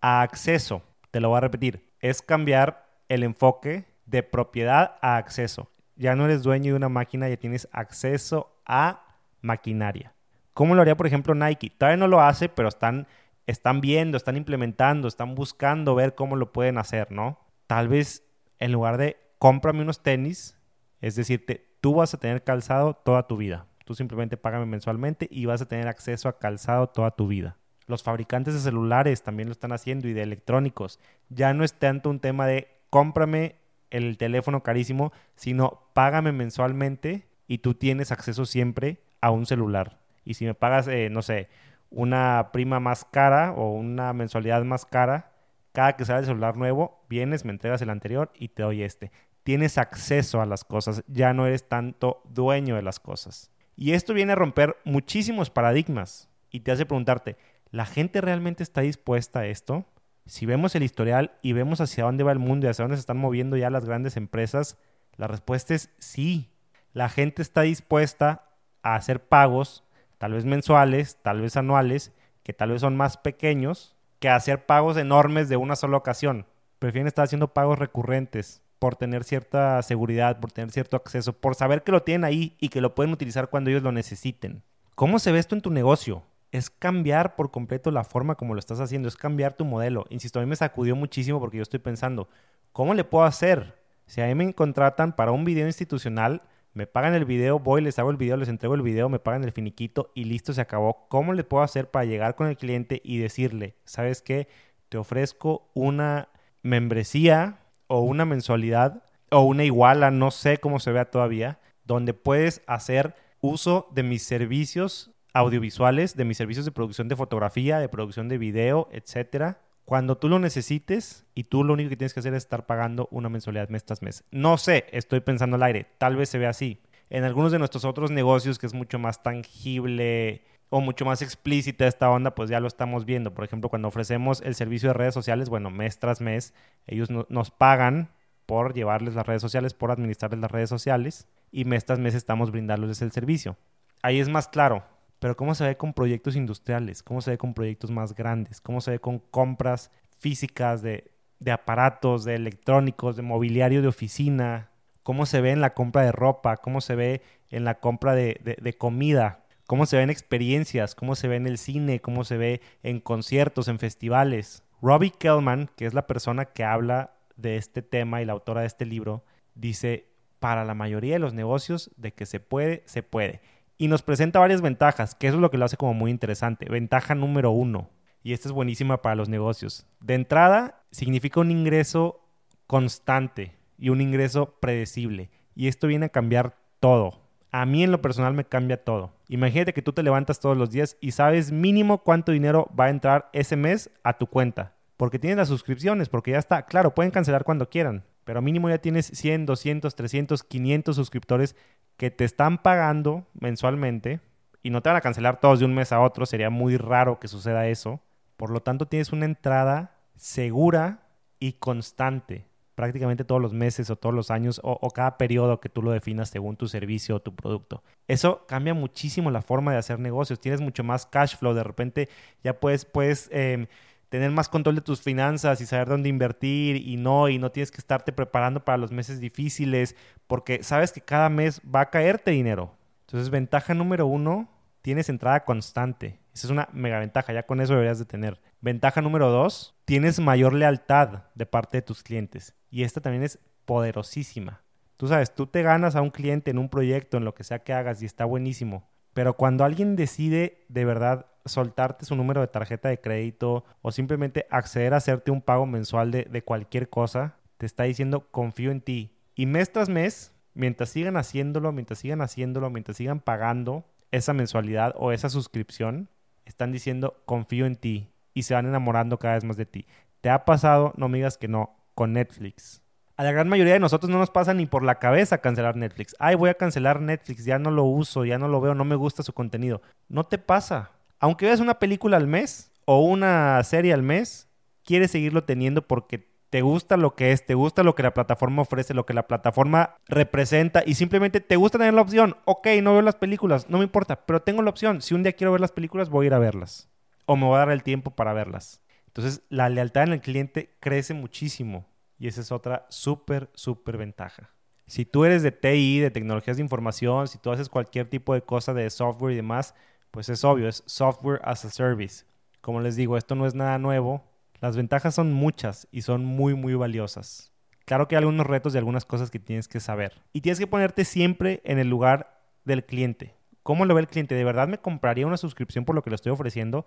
a 0.00 0.22
acceso. 0.22 0.82
Te 1.12 1.20
lo 1.20 1.28
voy 1.28 1.38
a 1.38 1.42
repetir. 1.42 1.92
Es 2.00 2.22
cambiar 2.22 2.88
el 3.08 3.22
enfoque 3.22 3.84
de 4.06 4.24
propiedad 4.24 4.96
a 5.00 5.16
acceso. 5.16 5.70
Ya 5.94 6.16
no 6.16 6.24
eres 6.24 6.42
dueño 6.42 6.72
de 6.72 6.76
una 6.76 6.88
máquina, 6.88 7.28
ya 7.28 7.36
tienes 7.36 7.68
acceso 7.70 8.60
a 8.66 9.04
maquinaria. 9.42 10.12
¿Cómo 10.54 10.74
lo 10.74 10.82
haría, 10.82 10.96
por 10.96 11.06
ejemplo, 11.06 11.34
Nike? 11.34 11.70
Todavía 11.70 11.96
no 11.96 12.08
lo 12.08 12.20
hace, 12.20 12.48
pero 12.48 12.68
están, 12.68 13.06
están 13.46 13.80
viendo, 13.80 14.16
están 14.16 14.36
implementando, 14.36 15.08
están 15.08 15.34
buscando 15.34 15.94
ver 15.94 16.14
cómo 16.14 16.36
lo 16.36 16.52
pueden 16.52 16.78
hacer, 16.78 17.10
¿no? 17.10 17.38
tal 17.72 17.88
vez 17.88 18.22
en 18.58 18.70
lugar 18.70 18.98
de 18.98 19.16
cómprame 19.38 19.80
unos 19.80 20.02
tenis, 20.02 20.58
es 21.00 21.14
decir, 21.14 21.46
tú 21.80 21.94
vas 21.94 22.12
a 22.12 22.18
tener 22.18 22.44
calzado 22.44 22.92
toda 22.92 23.26
tu 23.26 23.38
vida. 23.38 23.66
Tú 23.86 23.94
simplemente 23.94 24.36
págame 24.36 24.66
mensualmente 24.66 25.26
y 25.30 25.46
vas 25.46 25.62
a 25.62 25.66
tener 25.66 25.88
acceso 25.88 26.28
a 26.28 26.38
calzado 26.38 26.90
toda 26.90 27.12
tu 27.12 27.28
vida. 27.28 27.56
Los 27.86 28.02
fabricantes 28.02 28.52
de 28.52 28.60
celulares 28.60 29.22
también 29.22 29.48
lo 29.48 29.52
están 29.52 29.72
haciendo 29.72 30.06
y 30.06 30.12
de 30.12 30.22
electrónicos. 30.22 31.00
Ya 31.30 31.54
no 31.54 31.64
es 31.64 31.72
tanto 31.72 32.10
un 32.10 32.20
tema 32.20 32.46
de 32.46 32.68
cómprame 32.90 33.56
el 33.88 34.18
teléfono 34.18 34.62
carísimo, 34.62 35.14
sino 35.34 35.88
págame 35.94 36.32
mensualmente 36.32 37.26
y 37.48 37.58
tú 37.58 37.72
tienes 37.72 38.12
acceso 38.12 38.44
siempre 38.44 39.00
a 39.22 39.30
un 39.30 39.46
celular. 39.46 40.01
Y 40.24 40.34
si 40.34 40.44
me 40.44 40.54
pagas, 40.54 40.88
eh, 40.88 41.08
no 41.10 41.22
sé, 41.22 41.48
una 41.90 42.50
prima 42.52 42.80
más 42.80 43.04
cara 43.04 43.52
o 43.52 43.72
una 43.72 44.12
mensualidad 44.12 44.62
más 44.64 44.86
cara, 44.86 45.32
cada 45.72 45.96
que 45.96 46.04
sale 46.04 46.20
el 46.20 46.26
celular 46.26 46.56
nuevo, 46.56 47.04
vienes, 47.08 47.44
me 47.44 47.52
entregas 47.52 47.82
el 47.82 47.90
anterior 47.90 48.30
y 48.34 48.48
te 48.48 48.62
doy 48.62 48.82
este. 48.82 49.10
Tienes 49.42 49.78
acceso 49.78 50.40
a 50.40 50.46
las 50.46 50.64
cosas, 50.64 51.02
ya 51.08 51.32
no 51.32 51.46
eres 51.46 51.68
tanto 51.68 52.22
dueño 52.28 52.76
de 52.76 52.82
las 52.82 53.00
cosas. 53.00 53.50
Y 53.76 53.92
esto 53.92 54.14
viene 54.14 54.32
a 54.32 54.36
romper 54.36 54.76
muchísimos 54.84 55.50
paradigmas 55.50 56.28
y 56.50 56.60
te 56.60 56.72
hace 56.72 56.86
preguntarte, 56.86 57.36
¿la 57.70 57.86
gente 57.86 58.20
realmente 58.20 58.62
está 58.62 58.82
dispuesta 58.82 59.40
a 59.40 59.46
esto? 59.46 59.86
Si 60.26 60.46
vemos 60.46 60.74
el 60.74 60.82
historial 60.82 61.32
y 61.42 61.52
vemos 61.52 61.80
hacia 61.80 62.04
dónde 62.04 62.22
va 62.22 62.32
el 62.32 62.38
mundo 62.38 62.66
y 62.66 62.70
hacia 62.70 62.84
dónde 62.84 62.96
se 62.96 63.00
están 63.00 63.16
moviendo 63.16 63.56
ya 63.56 63.70
las 63.70 63.84
grandes 63.84 64.16
empresas, 64.16 64.78
la 65.16 65.26
respuesta 65.26 65.74
es 65.74 65.90
sí. 65.98 66.50
La 66.92 67.08
gente 67.08 67.42
está 67.42 67.62
dispuesta 67.62 68.44
a 68.82 68.94
hacer 68.94 69.24
pagos, 69.24 69.84
tal 70.22 70.34
vez 70.34 70.44
mensuales, 70.44 71.18
tal 71.20 71.40
vez 71.40 71.56
anuales, 71.56 72.12
que 72.44 72.52
tal 72.52 72.70
vez 72.70 72.82
son 72.82 72.96
más 72.96 73.16
pequeños, 73.16 73.96
que 74.20 74.28
hacer 74.28 74.66
pagos 74.66 74.96
enormes 74.96 75.48
de 75.48 75.56
una 75.56 75.74
sola 75.74 75.96
ocasión. 75.96 76.46
Prefieren 76.78 77.08
estar 77.08 77.24
haciendo 77.24 77.52
pagos 77.52 77.80
recurrentes 77.80 78.62
por 78.78 78.94
tener 78.94 79.24
cierta 79.24 79.82
seguridad, 79.82 80.38
por 80.38 80.52
tener 80.52 80.70
cierto 80.70 80.96
acceso, 80.96 81.32
por 81.32 81.56
saber 81.56 81.82
que 81.82 81.90
lo 81.90 82.04
tienen 82.04 82.22
ahí 82.22 82.56
y 82.60 82.68
que 82.68 82.80
lo 82.80 82.94
pueden 82.94 83.12
utilizar 83.12 83.50
cuando 83.50 83.70
ellos 83.70 83.82
lo 83.82 83.90
necesiten. 83.90 84.62
¿Cómo 84.94 85.18
se 85.18 85.32
ve 85.32 85.40
esto 85.40 85.56
en 85.56 85.60
tu 85.60 85.70
negocio? 85.70 86.22
Es 86.52 86.70
cambiar 86.70 87.34
por 87.34 87.50
completo 87.50 87.90
la 87.90 88.04
forma 88.04 88.36
como 88.36 88.54
lo 88.54 88.60
estás 88.60 88.78
haciendo, 88.78 89.08
es 89.08 89.16
cambiar 89.16 89.54
tu 89.54 89.64
modelo. 89.64 90.06
Insisto, 90.08 90.38
a 90.38 90.42
mí 90.42 90.48
me 90.48 90.54
sacudió 90.54 90.94
muchísimo 90.94 91.40
porque 91.40 91.56
yo 91.56 91.64
estoy 91.64 91.80
pensando, 91.80 92.28
¿cómo 92.70 92.94
le 92.94 93.02
puedo 93.02 93.24
hacer? 93.24 93.74
Si 94.06 94.20
a 94.20 94.26
mí 94.26 94.36
me 94.36 94.54
contratan 94.54 95.16
para 95.16 95.32
un 95.32 95.44
video 95.44 95.66
institucional, 95.66 96.42
me 96.74 96.86
pagan 96.86 97.14
el 97.14 97.24
video, 97.24 97.58
voy, 97.58 97.82
les 97.82 97.98
hago 97.98 98.10
el 98.10 98.16
video, 98.16 98.36
les 98.36 98.48
entrego 98.48 98.74
el 98.74 98.82
video, 98.82 99.08
me 99.08 99.18
pagan 99.18 99.44
el 99.44 99.52
finiquito 99.52 100.10
y 100.14 100.24
listo, 100.24 100.52
se 100.52 100.60
acabó. 100.60 101.06
¿Cómo 101.08 101.34
le 101.34 101.44
puedo 101.44 101.62
hacer 101.62 101.90
para 101.90 102.04
llegar 102.06 102.34
con 102.34 102.46
el 102.46 102.56
cliente 102.56 103.00
y 103.04 103.18
decirle, 103.18 103.76
sabes 103.84 104.22
qué, 104.22 104.48
te 104.88 104.98
ofrezco 104.98 105.70
una 105.74 106.28
membresía 106.62 107.58
o 107.86 108.00
una 108.00 108.24
mensualidad 108.24 109.04
o 109.30 109.40
una 109.40 109.64
iguala, 109.64 110.10
no 110.10 110.30
sé 110.30 110.58
cómo 110.58 110.80
se 110.80 110.92
vea 110.92 111.10
todavía, 111.10 111.58
donde 111.84 112.14
puedes 112.14 112.62
hacer 112.66 113.14
uso 113.40 113.88
de 113.92 114.02
mis 114.02 114.22
servicios 114.22 115.10
audiovisuales, 115.34 116.16
de 116.16 116.24
mis 116.24 116.36
servicios 116.36 116.64
de 116.64 116.72
producción 116.72 117.08
de 117.08 117.16
fotografía, 117.16 117.78
de 117.78 117.88
producción 117.88 118.28
de 118.28 118.38
video, 118.38 118.88
etcétera, 118.92 119.60
cuando 119.92 120.16
tú 120.16 120.30
lo 120.30 120.38
necesites 120.38 121.26
y 121.34 121.44
tú 121.44 121.64
lo 121.64 121.74
único 121.74 121.90
que 121.90 121.98
tienes 121.98 122.14
que 122.14 122.20
hacer 122.20 122.32
es 122.32 122.44
estar 122.44 122.64
pagando 122.64 123.08
una 123.10 123.28
mensualidad 123.28 123.68
mes 123.68 123.84
tras 123.84 124.00
mes. 124.00 124.24
No 124.30 124.56
sé, 124.56 124.86
estoy 124.90 125.20
pensando 125.20 125.56
al 125.56 125.62
aire, 125.64 125.86
tal 125.98 126.16
vez 126.16 126.30
se 126.30 126.38
vea 126.38 126.48
así. 126.48 126.80
En 127.10 127.24
algunos 127.24 127.52
de 127.52 127.58
nuestros 127.58 127.84
otros 127.84 128.10
negocios 128.10 128.58
que 128.58 128.64
es 128.64 128.72
mucho 128.72 128.98
más 128.98 129.22
tangible 129.22 130.46
o 130.70 130.80
mucho 130.80 131.04
más 131.04 131.20
explícita 131.20 131.86
esta 131.86 132.08
onda, 132.08 132.34
pues 132.34 132.48
ya 132.48 132.58
lo 132.58 132.68
estamos 132.68 133.04
viendo. 133.04 133.34
Por 133.34 133.44
ejemplo, 133.44 133.68
cuando 133.68 133.88
ofrecemos 133.88 134.40
el 134.40 134.54
servicio 134.54 134.88
de 134.88 134.94
redes 134.94 135.12
sociales, 135.12 135.50
bueno, 135.50 135.70
mes 135.70 135.98
tras 135.98 136.22
mes, 136.22 136.54
ellos 136.86 137.10
nos 137.10 137.50
pagan 137.50 138.08
por 138.46 138.72
llevarles 138.72 139.14
las 139.14 139.26
redes 139.26 139.42
sociales, 139.42 139.74
por 139.74 139.90
administrarles 139.90 140.40
las 140.40 140.50
redes 140.50 140.70
sociales 140.70 141.28
y 141.50 141.66
mes 141.66 141.84
tras 141.84 141.98
mes 141.98 142.14
estamos 142.14 142.50
brindándoles 142.50 143.02
el 143.02 143.12
servicio. 143.12 143.58
Ahí 144.00 144.20
es 144.20 144.30
más 144.30 144.48
claro, 144.48 144.84
pero 145.22 145.36
¿cómo 145.36 145.54
se 145.54 145.62
ve 145.62 145.76
con 145.76 145.92
proyectos 145.92 146.34
industriales? 146.34 147.04
¿Cómo 147.04 147.20
se 147.20 147.30
ve 147.30 147.38
con 147.38 147.54
proyectos 147.54 147.92
más 147.92 148.12
grandes? 148.12 148.60
¿Cómo 148.60 148.80
se 148.80 148.90
ve 148.90 148.98
con 148.98 149.20
compras 149.20 149.92
físicas 150.18 150.82
de, 150.82 151.12
aparatos, 151.48 152.24
de 152.24 152.34
electrónicos, 152.34 153.14
de 153.14 153.22
mobiliario 153.22 153.82
de 153.82 153.86
oficina? 153.86 154.72
¿Cómo 155.04 155.24
se 155.24 155.40
ve 155.40 155.52
en 155.52 155.60
la 155.60 155.74
compra 155.74 156.02
de 156.02 156.10
ropa? 156.10 156.56
¿Cómo 156.56 156.80
se 156.80 156.96
ve 156.96 157.22
en 157.50 157.62
la 157.62 157.78
compra 157.78 158.16
de, 158.16 158.58
de 158.60 158.72
comida? 158.72 159.44
¿Cómo 159.68 159.86
se 159.86 159.96
ve 159.96 160.02
en 160.02 160.10
experiencias? 160.10 160.96
¿Cómo 160.96 161.14
se 161.14 161.28
ve 161.28 161.36
en 161.36 161.46
el 161.46 161.56
cine? 161.56 162.00
¿Cómo 162.00 162.24
se 162.24 162.36
ve 162.36 162.60
en 162.82 162.98
conciertos, 162.98 163.68
en 163.68 163.78
festivales? 163.78 164.64
Robbie 164.82 165.12
Kellman, 165.16 165.70
que 165.76 165.86
es 165.86 165.94
la 165.94 166.08
persona 166.08 166.46
que 166.46 166.64
habla 166.64 167.14
de 167.36 167.58
este 167.58 167.82
tema 167.82 168.22
y 168.22 168.24
la 168.24 168.32
autora 168.32 168.62
de 168.62 168.66
este 168.66 168.86
libro, 168.86 169.24
dice, 169.54 170.08
para 170.40 170.64
la 170.64 170.74
mayoría 170.74 171.12
de 171.12 171.20
los 171.20 171.32
negocios, 171.32 171.92
de 171.96 172.12
que 172.12 172.26
se 172.26 172.40
puede, 172.40 172.82
se 172.86 173.04
puede 173.04 173.40
y 173.78 173.88
nos 173.88 174.02
presenta 174.02 174.38
varias 174.38 174.60
ventajas, 174.60 175.14
que 175.14 175.26
eso 175.26 175.36
es 175.36 175.40
lo 175.40 175.50
que 175.50 175.58
lo 175.58 175.64
hace 175.64 175.76
como 175.76 175.94
muy 175.94 176.10
interesante. 176.10 176.66
Ventaja 176.68 177.14
número 177.14 177.50
uno, 177.50 177.90
y 178.22 178.32
esta 178.32 178.48
es 178.48 178.52
buenísima 178.52 179.02
para 179.02 179.16
los 179.16 179.28
negocios. 179.28 179.86
De 180.00 180.14
entrada, 180.14 180.84
significa 180.90 181.40
un 181.40 181.50
ingreso 181.50 182.20
constante 182.66 183.56
y 183.78 183.88
un 183.88 184.00
ingreso 184.00 184.56
predecible. 184.60 185.30
Y 185.54 185.68
esto 185.68 185.86
viene 185.86 186.06
a 186.06 186.10
cambiar 186.10 186.56
todo. 186.80 187.20
A 187.50 187.66
mí 187.66 187.82
en 187.82 187.90
lo 187.90 188.00
personal 188.00 188.32
me 188.32 188.44
cambia 188.44 188.82
todo. 188.82 189.12
Imagínate 189.28 189.74
que 189.74 189.82
tú 189.82 189.92
te 189.92 190.02
levantas 190.02 190.40
todos 190.40 190.56
los 190.56 190.70
días 190.70 190.96
y 191.00 191.10
sabes 191.10 191.52
mínimo 191.52 192.02
cuánto 192.02 192.32
dinero 192.32 192.70
va 192.78 192.86
a 192.86 192.90
entrar 192.90 193.28
ese 193.32 193.56
mes 193.56 193.90
a 194.04 194.16
tu 194.16 194.26
cuenta. 194.26 194.74
Porque 194.96 195.18
tienes 195.18 195.36
las 195.36 195.48
suscripciones, 195.48 196.08
porque 196.08 196.30
ya 196.30 196.38
está. 196.38 196.64
Claro, 196.64 196.94
pueden 196.94 197.10
cancelar 197.10 197.44
cuando 197.44 197.68
quieran, 197.68 198.04
pero 198.24 198.40
mínimo 198.40 198.70
ya 198.70 198.78
tienes 198.78 199.06
100, 199.06 199.46
200, 199.46 199.94
300, 199.94 200.42
500 200.44 200.96
suscriptores 200.96 201.56
que 201.96 202.10
te 202.10 202.24
están 202.24 202.58
pagando 202.58 203.26
mensualmente 203.34 204.20
y 204.62 204.70
no 204.70 204.82
te 204.82 204.88
van 204.88 204.96
a 204.96 205.00
cancelar 205.00 205.40
todos 205.40 205.58
de 205.58 205.64
un 205.64 205.74
mes 205.74 205.92
a 205.92 206.00
otro, 206.00 206.26
sería 206.26 206.50
muy 206.50 206.76
raro 206.76 207.18
que 207.18 207.28
suceda 207.28 207.66
eso. 207.66 208.00
Por 208.36 208.50
lo 208.50 208.60
tanto, 208.60 208.86
tienes 208.86 209.12
una 209.12 209.24
entrada 209.24 209.96
segura 210.16 211.00
y 211.38 211.54
constante, 211.54 212.46
prácticamente 212.76 213.24
todos 213.24 213.40
los 213.42 213.52
meses 213.52 213.90
o 213.90 213.96
todos 213.96 214.14
los 214.14 214.30
años 214.30 214.60
o, 214.62 214.90
cada 214.90 215.18
periodo 215.18 215.60
que 215.60 215.68
tú 215.68 215.82
lo 215.82 215.90
definas 215.90 216.28
según 216.30 216.56
tu 216.56 216.68
servicio 216.68 217.16
o 217.16 217.20
tu 217.20 217.34
producto. 217.34 217.82
Eso 218.06 218.46
cambia 218.46 218.74
muchísimo 218.74 219.30
la 219.30 219.42
forma 219.42 219.72
de 219.72 219.78
hacer 219.78 219.98
negocios. 219.98 220.40
Tienes 220.40 220.60
mucho 220.60 220.84
más 220.84 221.06
cash 221.06 221.36
flow, 221.36 221.54
de 221.54 221.64
repente 221.64 222.08
ya 222.44 222.58
puedes, 222.60 222.84
puedes 222.84 223.28
em, 223.32 223.66
tener 224.12 224.30
más 224.30 224.50
control 224.50 224.74
de 224.74 224.82
tus 224.82 225.00
finanzas 225.00 225.62
y 225.62 225.64
saber 225.64 225.88
dónde 225.88 226.10
invertir 226.10 226.76
y 226.76 226.98
no, 226.98 227.30
y 227.30 227.38
no 227.38 227.50
tienes 227.50 227.70
que 227.70 227.78
estarte 227.78 228.12
preparando 228.12 228.62
para 228.62 228.76
los 228.76 228.92
meses 228.92 229.20
difíciles 229.20 229.96
porque 230.26 230.62
sabes 230.62 230.92
que 230.92 231.00
cada 231.00 231.30
mes 231.30 231.62
va 231.62 231.80
a 231.80 231.88
caerte 231.88 232.30
dinero. 232.30 232.76
Entonces, 233.06 233.30
ventaja 233.30 233.72
número 233.72 234.06
uno, 234.06 234.50
tienes 234.82 235.08
entrada 235.08 235.46
constante. 235.46 236.20
Esa 236.34 236.46
es 236.46 236.50
una 236.50 236.68
mega 236.74 236.98
ventaja, 236.98 237.32
ya 237.32 237.44
con 237.44 237.62
eso 237.62 237.72
deberías 237.72 237.98
de 237.98 238.04
tener. 238.04 238.38
Ventaja 238.60 239.00
número 239.00 239.30
dos, 239.30 239.74
tienes 239.86 240.20
mayor 240.20 240.52
lealtad 240.52 241.22
de 241.34 241.46
parte 241.46 241.78
de 241.78 241.82
tus 241.82 242.02
clientes. 242.02 242.54
Y 242.70 242.82
esta 242.82 243.00
también 243.00 243.22
es 243.22 243.38
poderosísima. 243.64 244.60
Tú 244.98 245.08
sabes, 245.08 245.34
tú 245.34 245.46
te 245.46 245.62
ganas 245.62 245.96
a 245.96 246.02
un 246.02 246.10
cliente 246.10 246.50
en 246.50 246.58
un 246.58 246.68
proyecto, 246.68 247.16
en 247.16 247.24
lo 247.24 247.32
que 247.32 247.44
sea 247.44 247.60
que 247.60 247.72
hagas, 247.72 248.02
y 248.02 248.04
está 248.04 248.26
buenísimo. 248.26 248.90
Pero 249.14 249.36
cuando 249.36 249.64
alguien 249.64 249.96
decide 249.96 250.64
de 250.68 250.84
verdad 250.84 251.26
soltarte 251.44 252.04
su 252.04 252.16
número 252.16 252.40
de 252.40 252.46
tarjeta 252.46 252.88
de 252.88 253.00
crédito 253.00 253.64
o 253.82 253.92
simplemente 253.92 254.46
acceder 254.50 254.94
a 254.94 254.98
hacerte 254.98 255.30
un 255.30 255.42
pago 255.42 255.66
mensual 255.66 256.10
de, 256.10 256.42
cualquier 256.44 256.88
cosa, 256.88 257.36
te 257.58 257.66
está 257.66 257.84
diciendo 257.84 258.28
confío 258.30 258.70
en 258.70 258.80
ti. 258.80 259.12
Y 259.34 259.46
mes 259.46 259.72
tras 259.72 259.88
mes 259.88 260.32
mientras 260.54 260.90
sigan 260.90 261.16
haciéndolo, 261.16 261.72
mientras 261.72 261.98
sigan 261.98 262.20
haciéndolo, 262.20 262.70
mientras 262.70 262.96
sigan 262.96 263.20
pagando 263.20 263.84
esa 264.10 264.32
mensualidad 264.32 264.94
o 264.96 265.12
esa 265.12 265.28
suscripción, 265.28 266.08
están 266.44 266.72
diciendo 266.72 267.22
confío 267.24 267.66
en 267.66 267.76
ti 267.76 268.10
y 268.34 268.42
se 268.42 268.54
van 268.54 268.66
enamorando 268.66 269.18
cada 269.18 269.34
vez 269.34 269.44
más 269.44 269.56
de 269.56 269.66
ti. 269.66 269.86
¿Te 270.20 270.30
ha 270.30 270.44
pasado? 270.44 270.92
No 270.96 271.08
me 271.08 271.18
digas 271.18 271.38
que 271.38 271.48
no, 271.48 271.76
con 271.94 272.12
Netflix. 272.12 272.81
A 273.16 273.24
la 273.24 273.32
gran 273.32 273.48
mayoría 273.48 273.74
de 273.74 273.80
nosotros 273.80 274.10
no 274.10 274.18
nos 274.18 274.30
pasa 274.30 274.54
ni 274.54 274.66
por 274.66 274.82
la 274.82 274.98
cabeza 274.98 275.38
cancelar 275.38 275.76
Netflix. 275.76 276.16
Ay, 276.18 276.34
voy 276.34 276.50
a 276.50 276.54
cancelar 276.54 277.00
Netflix, 277.00 277.44
ya 277.44 277.58
no 277.58 277.70
lo 277.70 277.84
uso, 277.84 278.24
ya 278.24 278.38
no 278.38 278.48
lo 278.48 278.60
veo, 278.60 278.74
no 278.74 278.84
me 278.84 278.96
gusta 278.96 279.22
su 279.22 279.32
contenido. 279.32 279.82
No 280.08 280.24
te 280.24 280.38
pasa. 280.38 280.90
Aunque 281.20 281.46
veas 281.46 281.60
una 281.60 281.78
película 281.78 282.16
al 282.16 282.26
mes 282.26 282.72
o 282.84 283.00
una 283.00 283.62
serie 283.64 283.92
al 283.92 284.02
mes, 284.02 284.48
quieres 284.84 285.10
seguirlo 285.10 285.44
teniendo 285.44 285.86
porque 285.86 286.32
te 286.50 286.62
gusta 286.62 286.96
lo 286.96 287.14
que 287.14 287.32
es, 287.32 287.46
te 287.46 287.54
gusta 287.54 287.82
lo 287.82 287.94
que 287.94 288.02
la 288.02 288.12
plataforma 288.12 288.62
ofrece, 288.62 288.92
lo 288.92 289.06
que 289.06 289.14
la 289.14 289.26
plataforma 289.26 289.96
representa 290.06 290.82
y 290.84 290.94
simplemente 290.94 291.40
te 291.40 291.56
gusta 291.56 291.78
tener 291.78 291.94
la 291.94 292.02
opción. 292.02 292.36
Ok, 292.44 292.66
no 292.82 292.92
veo 292.92 293.02
las 293.02 293.16
películas, 293.16 293.70
no 293.70 293.78
me 293.78 293.84
importa, 293.84 294.26
pero 294.26 294.42
tengo 294.42 294.62
la 294.62 294.70
opción. 294.70 295.00
Si 295.00 295.14
un 295.14 295.22
día 295.22 295.32
quiero 295.32 295.52
ver 295.52 295.60
las 295.60 295.72
películas, 295.72 296.10
voy 296.10 296.26
a 296.26 296.28
ir 296.28 296.34
a 296.34 296.38
verlas. 296.38 296.90
O 297.26 297.36
me 297.36 297.46
voy 297.46 297.56
a 297.56 297.60
dar 297.60 297.70
el 297.70 297.82
tiempo 297.82 298.10
para 298.10 298.32
verlas. 298.32 298.82
Entonces, 299.06 299.42
la 299.48 299.68
lealtad 299.68 300.04
en 300.04 300.12
el 300.14 300.20
cliente 300.20 300.76
crece 300.80 301.14
muchísimo. 301.14 301.86
Y 302.22 302.28
esa 302.28 302.40
es 302.40 302.52
otra 302.52 302.86
súper, 302.88 303.50
súper 303.52 303.96
ventaja. 303.96 304.48
Si 304.86 305.04
tú 305.04 305.24
eres 305.24 305.42
de 305.42 305.50
TI, 305.50 305.98
de 305.98 306.12
tecnologías 306.12 306.56
de 306.56 306.62
información, 306.62 307.26
si 307.26 307.36
tú 307.36 307.50
haces 307.50 307.68
cualquier 307.68 308.08
tipo 308.08 308.32
de 308.32 308.42
cosa 308.42 308.72
de 308.72 308.88
software 308.90 309.32
y 309.32 309.34
demás, 309.34 309.74
pues 310.12 310.28
es 310.28 310.44
obvio, 310.44 310.68
es 310.68 310.84
software 310.86 311.40
as 311.42 311.64
a 311.64 311.70
service. 311.70 312.24
Como 312.60 312.80
les 312.80 312.94
digo, 312.94 313.16
esto 313.16 313.34
no 313.34 313.44
es 313.44 313.56
nada 313.56 313.76
nuevo, 313.78 314.22
las 314.60 314.76
ventajas 314.76 315.16
son 315.16 315.32
muchas 315.32 315.88
y 315.90 316.02
son 316.02 316.24
muy, 316.24 316.54
muy 316.54 316.74
valiosas. 316.74 317.52
Claro 317.86 318.06
que 318.06 318.14
hay 318.14 318.18
algunos 318.18 318.46
retos 318.46 318.72
y 318.76 318.78
algunas 318.78 319.04
cosas 319.04 319.28
que 319.28 319.40
tienes 319.40 319.66
que 319.66 319.80
saber. 319.80 320.22
Y 320.32 320.42
tienes 320.42 320.60
que 320.60 320.68
ponerte 320.68 321.04
siempre 321.04 321.60
en 321.64 321.80
el 321.80 321.88
lugar 321.88 322.40
del 322.64 322.84
cliente. 322.84 323.34
¿Cómo 323.64 323.84
lo 323.84 323.96
ve 323.96 324.02
el 324.02 324.06
cliente? 324.06 324.36
¿De 324.36 324.44
verdad 324.44 324.68
me 324.68 324.78
compraría 324.78 325.26
una 325.26 325.38
suscripción 325.38 325.84
por 325.84 325.96
lo 325.96 326.04
que 326.04 326.10
le 326.10 326.14
estoy 326.14 326.30
ofreciendo? 326.30 326.86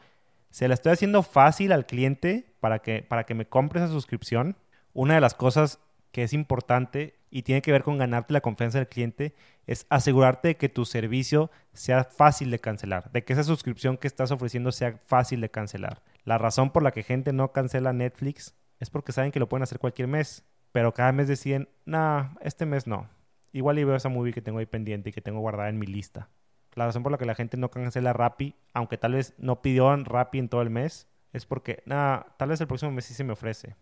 ¿Se 0.49 0.69
la 0.69 0.75
estoy 0.75 0.93
haciendo 0.93 1.23
fácil 1.23 1.73
al 1.73 1.85
cliente 1.85 2.55
para 2.61 2.79
que, 2.79 3.03
para 3.03 3.25
que 3.25 3.33
me 3.33 3.49
compre 3.49 3.81
esa 3.81 3.91
suscripción? 3.91 4.55
Una 4.95 5.15
de 5.15 5.19
las 5.19 5.33
cosas 5.33 5.81
que 6.13 6.23
es 6.23 6.31
importante 6.31 7.19
y 7.29 7.41
tiene 7.41 7.61
que 7.61 7.73
ver 7.73 7.83
con 7.83 7.97
ganarte 7.97 8.31
la 8.31 8.39
confianza 8.39 8.77
del 8.77 8.87
cliente 8.87 9.35
es 9.67 9.85
asegurarte 9.89 10.47
de 10.47 10.55
que 10.55 10.69
tu 10.69 10.85
servicio 10.85 11.51
sea 11.73 12.05
fácil 12.05 12.49
de 12.49 12.59
cancelar, 12.59 13.11
de 13.11 13.25
que 13.25 13.33
esa 13.33 13.43
suscripción 13.43 13.97
que 13.97 14.07
estás 14.07 14.31
ofreciendo 14.31 14.71
sea 14.71 14.97
fácil 15.05 15.41
de 15.41 15.51
cancelar. 15.51 16.01
La 16.23 16.37
razón 16.37 16.71
por 16.71 16.81
la 16.81 16.91
que 16.91 17.03
gente 17.03 17.33
no 17.33 17.51
cancela 17.51 17.91
Netflix 17.91 18.55
es 18.79 18.89
porque 18.89 19.11
saben 19.11 19.33
que 19.33 19.39
lo 19.41 19.49
pueden 19.49 19.63
hacer 19.63 19.79
cualquier 19.79 20.07
mes, 20.07 20.45
pero 20.71 20.93
cada 20.93 21.11
mes 21.11 21.27
deciden, 21.27 21.67
nah, 21.83 22.29
este 22.39 22.65
mes 22.65 22.87
no. 22.87 23.09
Igual 23.51 23.79
y 23.79 23.83
veo 23.83 23.97
esa 23.97 24.07
movie 24.07 24.31
que 24.31 24.41
tengo 24.41 24.59
ahí 24.59 24.65
pendiente 24.65 25.09
y 25.09 25.11
que 25.11 25.19
tengo 25.19 25.41
guardada 25.41 25.67
en 25.67 25.77
mi 25.77 25.87
lista. 25.87 26.29
La 26.73 26.85
razón 26.85 27.03
por 27.03 27.11
la 27.11 27.17
que 27.17 27.25
la 27.25 27.35
gente 27.35 27.57
no 27.57 27.69
cancela 27.69 28.13
Rappi, 28.13 28.55
aunque 28.73 28.97
tal 28.97 29.15
vez 29.15 29.33
no 29.39 29.61
pidió 29.61 29.93
Rappi 29.93 30.39
en 30.39 30.47
todo 30.47 30.61
el 30.61 30.69
mes, 30.69 31.09
es 31.33 31.45
porque, 31.45 31.83
nah, 31.85 32.21
tal 32.37 32.47
vez 32.47 32.61
el 32.61 32.67
próximo 32.67 32.93
mes 32.93 33.03
sí 33.03 33.13
se 33.13 33.25
me 33.25 33.33
ofrece. 33.33 33.75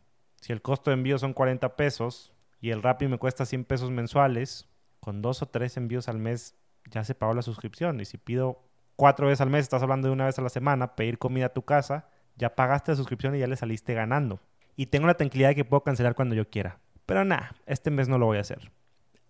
Si 0.44 0.52
el 0.52 0.62
costo 0.62 0.92
de 0.92 0.96
envío 0.96 1.18
son 1.18 1.32
40 1.32 1.78
pesos 1.78 2.34
y 2.60 2.72
el 2.72 2.84
Rappi 2.84 3.08
me 3.08 3.18
cuesta 3.18 3.46
100 3.46 3.64
pesos 3.64 3.92
mensuales, 3.92 4.68
con 5.00 5.22
dos 5.22 5.42
o 5.42 5.46
tres 5.46 5.78
envíos 5.78 6.10
al 6.10 6.18
mes 6.18 6.58
ya 6.92 7.06
se 7.06 7.16
pagó 7.16 7.34
la 7.34 7.42
suscripción. 7.42 8.02
Y 8.02 8.04
si 8.04 8.18
pido 8.18 8.62
cuatro 8.98 9.28
veces 9.28 9.40
al 9.40 9.50
mes, 9.50 9.62
estás 9.62 9.84
hablando 9.84 10.10
de 10.10 10.14
una 10.14 10.26
vez 10.26 10.38
a 10.38 10.42
la 10.42 10.50
semana, 10.50 10.98
pedir 10.98 11.18
comida 11.18 11.46
a 11.46 11.54
tu 11.54 11.62
casa, 11.62 12.10
ya 12.36 12.56
pagaste 12.56 12.92
la 12.92 12.98
suscripción 12.98 13.34
y 13.38 13.40
ya 13.40 13.48
le 13.48 13.56
saliste 13.56 13.94
ganando. 13.94 14.42
Y 14.76 14.88
tengo 14.88 15.08
la 15.08 15.14
tranquilidad 15.14 15.48
de 15.48 15.56
que 15.56 15.64
puedo 15.64 15.82
cancelar 15.82 16.14
cuando 16.14 16.36
yo 16.36 16.50
quiera. 16.50 16.78
Pero 17.06 17.24
nada, 17.24 17.56
este 17.66 17.90
mes 17.90 18.10
no 18.10 18.18
lo 18.18 18.26
voy 18.26 18.38
a 18.38 18.42
hacer. 18.42 18.70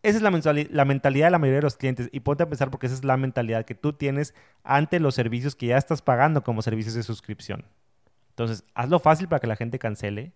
Esa 0.01 0.17
es 0.17 0.24
la, 0.24 0.32
la, 0.72 0.86
mentalidad 0.86 1.27
de 1.27 1.32
la 1.32 1.38
mayoría 1.38 1.60
de 1.60 1.62
los 1.67 1.77
clientes. 1.77 2.10
Y 2.12 2.22
ponte 2.22 2.41
a 2.41 2.50
pensar 2.50 2.72
porque 2.72 2.88
esa 2.88 2.96
es 2.96 3.03
la 3.03 3.17
mentalidad 3.17 3.65
que 3.65 3.75
tú 3.75 3.93
tienes 3.93 4.34
ante 4.63 5.00
los 5.00 5.13
servicios 5.13 5.55
que 5.55 5.67
ya 5.67 5.77
estás 5.77 6.01
pagando 6.01 6.43
como 6.43 6.63
servicios 6.63 6.96
de 6.96 7.03
suscripción. 7.03 7.65
Entonces, 8.29 8.63
hazlo 8.74 8.98
fácil 8.98 9.27
para 9.27 9.41
que 9.41 9.46
la 9.46 9.55
gente 9.55 9.77
cancele. 9.77 10.34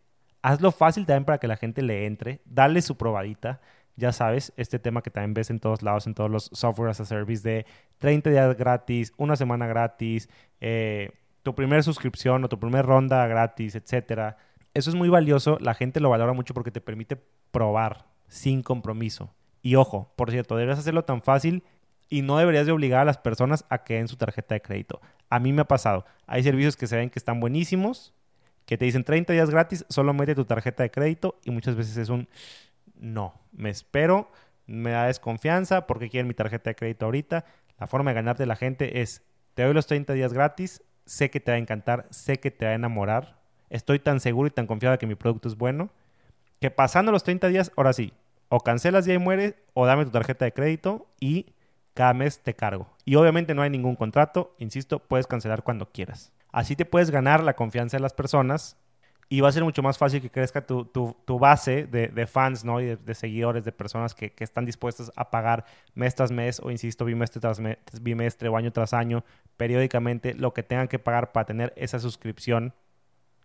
Hazlo 0.48 0.72
fácil 0.72 1.06
también 1.06 1.26
para 1.26 1.40
que 1.40 1.48
la 1.48 1.58
gente 1.58 1.82
le 1.82 2.06
entre. 2.06 2.40
Dale 2.46 2.82
su 2.82 2.96
probadita. 2.96 3.60
Ya 3.98 4.14
sabes, 4.14 4.54
este 4.56 4.80
tema 4.80 5.02
que 5.02 5.10
también 5.10 5.34
ves 5.34 5.50
en 5.50 5.60
todos 5.60 5.82
lados, 5.82 6.08
en 6.08 6.14
todos 6.14 6.32
los 6.32 6.50
software 6.54 6.90
as 6.90 7.02
a 7.02 7.06
service 7.06 7.44
de 7.44 7.66
30 7.98 8.30
días 8.30 8.56
gratis, 8.56 9.12
una 9.18 9.36
semana 9.36 9.68
gratis, 9.68 10.30
eh, 10.62 11.12
tu 11.44 11.54
primera 11.54 11.84
suscripción 11.84 12.46
o 12.46 12.48
tu 12.48 12.58
primera 12.62 12.82
ronda 12.82 13.28
gratis, 13.28 13.76
etcétera. 13.76 14.38
Eso 14.74 14.90
es 14.90 14.96
muy 14.96 15.10
valioso, 15.10 15.58
la 15.60 15.74
gente 15.74 16.00
lo 16.00 16.12
valora 16.12 16.32
mucho 16.32 16.54
porque 16.54 16.72
te 16.72 16.80
permite 16.80 17.18
probar 17.52 18.06
sin 18.30 18.62
compromiso. 18.62 19.34
Y 19.62 19.76
ojo, 19.76 20.14
por 20.16 20.32
cierto, 20.32 20.56
debes 20.56 20.80
hacerlo 20.80 21.04
tan 21.04 21.22
fácil 21.22 21.66
y 22.08 22.22
no 22.22 22.38
deberías 22.38 22.66
de 22.66 22.72
obligar 22.72 23.02
a 23.02 23.06
las 23.06 23.18
personas 23.18 23.66
a 23.68 23.84
que 23.84 23.96
den 23.96 24.08
su 24.08 24.16
tarjeta 24.16 24.56
de 24.56 24.62
crédito. 24.62 25.02
A 25.30 25.40
mí 25.40 25.52
me 25.52 25.64
ha 25.64 25.68
pasado. 25.68 26.06
Hay 26.26 26.42
servicios 26.44 26.78
que 26.78 26.88
se 26.88 26.96
ven 26.96 27.10
que 27.10 27.20
están 27.20 27.42
buenísimos, 27.42 28.14
que 28.68 28.78
te 28.78 28.84
dicen 28.84 29.06
30 29.06 29.32
días 29.32 29.50
gratis, 29.50 29.86
solo 29.88 30.14
mete 30.14 30.36
tu 30.36 30.44
tarjeta 30.44 30.84
de 30.84 30.92
crédito 30.92 31.40
y 31.46 31.52
muchas 31.52 31.76
veces 31.76 31.96
es 31.96 32.10
un 32.10 32.28
no, 32.96 33.34
me 33.54 33.70
espero, 33.70 34.30
me 34.66 34.92
da 34.92 35.06
desconfianza 35.06 35.88
porque 35.88 36.10
quieren 36.10 36.28
mi 36.28 36.34
tarjeta 36.34 36.72
de 36.72 36.76
crédito 36.76 37.06
ahorita. 37.06 37.46
La 37.80 37.88
forma 37.88 38.12
de 38.12 38.16
ganarte 38.16 38.46
la 38.46 38.58
gente 38.58 39.02
es, 39.02 39.24
te 39.54 39.64
doy 39.64 39.74
los 39.74 39.88
30 39.88 40.14
días 40.14 40.34
gratis, 40.34 40.84
sé 41.06 41.30
que 41.30 41.40
te 41.40 41.52
va 41.52 41.56
a 41.56 41.60
encantar, 41.60 42.08
sé 42.10 42.42
que 42.42 42.52
te 42.52 42.66
va 42.66 42.72
a 42.72 42.76
enamorar, 42.76 43.40
estoy 43.70 44.00
tan 44.00 44.20
seguro 44.20 44.48
y 44.48 44.52
tan 44.52 44.68
confiado 44.68 44.92
de 44.92 44.98
que 44.98 45.08
mi 45.08 45.16
producto 45.16 45.48
es 45.48 45.56
bueno, 45.56 45.90
que 46.60 46.70
pasando 46.70 47.14
los 47.14 47.24
30 47.24 47.48
días, 47.48 47.72
ahora 47.78 47.94
sí, 47.94 48.12
o 48.50 48.60
cancelas 48.60 49.08
y 49.08 49.12
ahí 49.12 49.18
mueres, 49.18 49.56
o 49.76 49.86
dame 49.86 50.04
tu 50.04 50.12
tarjeta 50.12 50.44
de 50.44 50.52
crédito 50.52 51.08
y 51.22 51.54
cada 51.98 52.14
mes 52.14 52.44
te 52.44 52.56
cargo. 52.56 52.88
Y 53.06 53.16
obviamente 53.16 53.56
no 53.56 53.64
hay 53.64 53.72
ningún 53.72 53.96
contrato, 53.96 54.54
insisto, 54.60 55.00
puedes 55.00 55.26
cancelar 55.26 55.64
cuando 55.64 55.92
quieras. 55.92 56.32
Así 56.52 56.76
te 56.76 56.86
puedes 56.86 57.10
ganar 57.10 57.44
la 57.44 57.56
confianza 57.56 57.98
de 57.98 58.02
las 58.02 58.14
personas 58.14 58.78
y 59.30 59.42
va 59.42 59.50
a 59.50 59.52
ser 59.52 59.64
mucho 59.64 59.82
más 59.82 59.98
fácil 59.98 60.22
que 60.22 60.30
crezca 60.30 60.64
tu, 60.64 60.86
tu, 60.86 61.40
base 61.40 61.88
de, 61.88 62.28
fans 62.28 62.64
¿no? 62.64 62.80
y 62.82 62.96
de, 62.96 63.16
seguidores, 63.16 63.66
de 63.66 63.72
personas 63.72 64.14
que, 64.14 64.32
que, 64.32 64.44
están 64.44 64.64
dispuestas 64.64 65.12
a 65.16 65.32
pagar 65.32 65.66
mes 65.96 66.14
tras 66.14 66.32
mes 66.32 66.62
o, 66.64 66.70
insisto, 66.70 67.04
bimestre 67.04 67.42
tras 67.42 67.60
bimestre 68.00 68.48
o 68.48 68.56
año 68.56 68.72
tras 68.72 68.94
año, 68.94 69.26
periódicamente, 69.58 70.36
lo 70.36 70.54
que 70.54 70.62
tengan 70.62 70.88
que 70.88 71.00
pagar 71.00 71.32
para 71.32 71.48
tener 71.48 71.74
esa 71.76 71.98
suscripción 71.98 72.76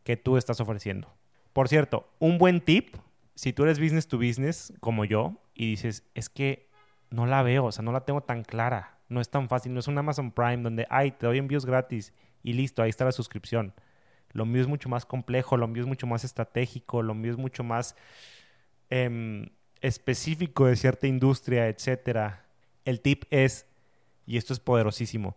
que 0.04 0.18
tú 0.18 0.36
estás 0.36 0.60
ofreciendo. 0.60 1.08
Por 1.54 1.68
cierto, 1.68 2.06
un 2.18 2.36
buen 2.36 2.60
tip, 2.60 2.96
si 3.34 3.54
tú 3.54 3.62
eres 3.62 3.80
business 3.80 4.06
to 4.08 4.18
business 4.18 4.74
como 4.80 5.06
yo 5.06 5.38
y 5.54 5.70
dices, 5.70 6.04
es 6.14 6.28
que 6.28 6.68
no 7.12 7.26
la 7.26 7.42
veo, 7.42 7.66
o 7.66 7.72
sea, 7.72 7.84
no 7.84 7.92
la 7.92 8.04
tengo 8.04 8.22
tan 8.22 8.42
clara, 8.42 8.98
no 9.08 9.20
es 9.20 9.30
tan 9.30 9.48
fácil, 9.48 9.72
no 9.72 9.80
es 9.80 9.88
un 9.88 9.98
Amazon 9.98 10.32
Prime 10.32 10.58
donde, 10.58 10.86
ay, 10.90 11.12
te 11.12 11.26
doy 11.26 11.38
envíos 11.38 11.64
gratis 11.64 12.12
y 12.42 12.54
listo, 12.54 12.82
ahí 12.82 12.90
está 12.90 13.04
la 13.04 13.12
suscripción 13.12 13.74
lo 14.32 14.46
mío 14.46 14.62
es 14.62 14.68
mucho 14.68 14.88
más 14.88 15.06
complejo, 15.06 15.56
lo 15.56 15.68
mío 15.68 15.82
es 15.82 15.88
mucho 15.88 16.06
más 16.06 16.24
estratégico, 16.24 17.02
lo 17.02 17.14
mío 17.14 17.32
es 17.32 17.38
mucho 17.38 17.62
más 17.62 17.94
em, 18.90 19.50
específico 19.80 20.66
de 20.66 20.76
cierta 20.76 21.06
industria, 21.06 21.68
etc. 21.68 22.34
El 22.84 23.00
tip 23.00 23.24
es, 23.30 23.66
y 24.26 24.36
esto 24.36 24.52
es 24.52 24.60
poderosísimo, 24.60 25.36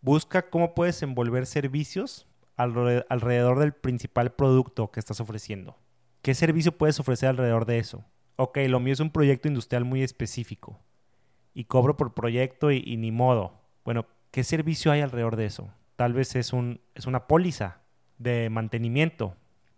busca 0.00 0.50
cómo 0.50 0.74
puedes 0.74 1.02
envolver 1.02 1.46
servicios 1.46 2.28
alrededor 2.56 3.58
del 3.58 3.72
principal 3.72 4.32
producto 4.32 4.90
que 4.92 5.00
estás 5.00 5.20
ofreciendo. 5.20 5.76
¿Qué 6.22 6.34
servicio 6.34 6.76
puedes 6.76 7.00
ofrecer 7.00 7.28
alrededor 7.28 7.66
de 7.66 7.78
eso? 7.78 8.04
Ok, 8.36 8.58
lo 8.68 8.80
mío 8.80 8.92
es 8.92 9.00
un 9.00 9.10
proyecto 9.10 9.48
industrial 9.48 9.84
muy 9.84 10.02
específico 10.02 10.80
y 11.54 11.64
cobro 11.64 11.96
por 11.96 12.12
proyecto 12.14 12.72
y, 12.72 12.96
ni 12.96 13.12
modo. 13.12 13.60
Bueno, 13.84 14.06
¿qué 14.30 14.44
servicio 14.44 14.92
hay 14.92 15.00
alrededor 15.00 15.36
de 15.36 15.46
eso? 15.46 15.70
Tal 15.96 16.12
vez 16.12 16.34
es, 16.34 16.52
un, 16.52 16.80
es 16.94 17.06
una 17.06 17.26
póliza 17.26 17.80
de 18.18 18.50
mantenimiento 18.50 19.36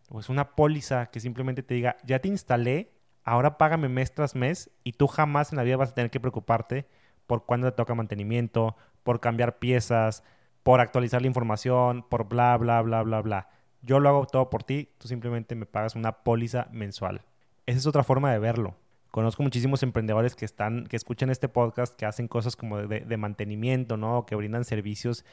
o 0.08 0.18
es 0.20 0.28
una 0.28 0.56
póliza 0.56 1.06
que 1.10 1.20
simplemente 1.20 1.62
te 1.62 1.74
diga, 1.74 1.96
ya 2.04 2.20
te 2.20 2.28
instalé, 2.28 2.92
ahora 3.22 3.58
págame 3.58 3.88
mes 3.88 4.14
tras 4.14 4.34
mes 4.34 4.70
y 4.82 4.92
tú 4.92 5.06
jamás 5.06 5.52
en 5.52 5.58
la 5.58 5.62
vida 5.62 5.76
vas 5.76 5.90
a 5.90 5.94
tener 5.94 6.10
que 6.10 6.20
preocuparte 6.20 6.86
por 7.26 7.44
cuándo 7.44 7.70
te 7.70 7.76
toca 7.76 7.94
mantenimiento, 7.94 8.76
por 9.02 9.20
cambiar 9.20 9.58
piezas, 9.58 10.22
por 10.62 10.80
actualizar 10.80 11.20
la 11.20 11.28
información, 11.28 12.04
por 12.08 12.28
bla, 12.28 12.56
bla, 12.56 12.80
bla, 12.82 13.02
bla, 13.02 13.20
bla. 13.20 13.48
Yo 13.82 14.00
lo 14.00 14.08
hago 14.08 14.26
todo 14.26 14.48
por 14.48 14.64
ti, 14.64 14.88
tú 14.98 15.08
simplemente 15.08 15.54
me 15.54 15.66
pagas 15.66 15.94
una 15.94 16.24
póliza 16.24 16.68
mensual. 16.72 17.22
Esa 17.66 17.78
es 17.78 17.86
otra 17.86 18.04
forma 18.04 18.32
de 18.32 18.38
verlo. 18.38 18.76
Conozco 19.16 19.42
muchísimos 19.42 19.82
emprendedores 19.82 20.36
que 20.36 20.44
están, 20.44 20.84
que 20.84 20.94
escuchan 20.94 21.30
este 21.30 21.48
podcast, 21.48 21.96
que 21.96 22.04
hacen 22.04 22.28
cosas 22.28 22.54
como 22.54 22.86
de, 22.86 23.16
mantenimiento, 23.16 23.96
¿no? 23.96 24.26
Que 24.26 24.34
brindan 24.34 24.66
servicios 24.66 25.24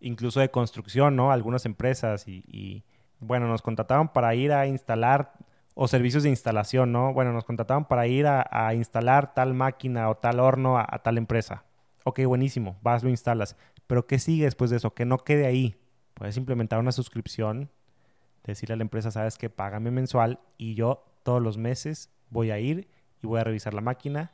incluso 0.00 0.40
de 0.40 0.50
construcción, 0.50 1.14
¿no? 1.14 1.30
Algunas 1.30 1.64
empresas 1.64 2.26
y, 2.26 2.82
bueno, 3.20 3.46
nos 3.46 3.62
contrataron 3.62 4.08
para 4.08 4.34
ir 4.34 4.50
a 4.50 4.66
instalar 4.66 5.34
o 5.74 5.86
servicios 5.86 6.24
de 6.24 6.30
instalación, 6.30 6.90
¿no? 6.90 7.14
Bueno, 7.14 7.32
nos 7.32 7.44
contrataron 7.44 7.84
para 7.84 8.08
ir 8.08 8.26
a, 8.26 8.74
instalar 8.74 9.34
tal 9.34 9.54
máquina 9.54 10.10
o 10.10 10.16
tal 10.16 10.40
horno 10.40 10.76
a, 10.76 11.00
tal 11.04 11.16
empresa. 11.16 11.62
Ok, 12.02 12.18
buenísimo, 12.24 12.76
vas, 12.82 13.04
lo 13.04 13.08
instalas. 13.08 13.56
Pero 13.86 14.08
¿qué 14.08 14.18
sigue 14.18 14.46
después 14.46 14.70
de 14.70 14.78
eso? 14.78 14.94
Que 14.94 15.04
no 15.04 15.18
quede 15.18 15.46
ahí. 15.46 15.76
Puedes 16.14 16.36
implementar 16.36 16.80
una 16.80 16.90
suscripción, 16.90 17.70
decirle 18.42 18.72
a 18.72 18.78
la 18.78 18.82
empresa, 18.82 19.12
sabes 19.12 19.38
que 19.38 19.48
págame 19.48 19.92
mensual 19.92 20.40
y 20.56 20.74
yo 20.74 21.04
todos 21.22 21.40
los 21.40 21.56
meses 21.56 22.10
voy 22.30 22.50
a 22.50 22.58
ir 22.58 22.88
y 23.22 23.26
voy 23.26 23.40
a 23.40 23.44
revisar 23.44 23.74
la 23.74 23.80
máquina, 23.80 24.32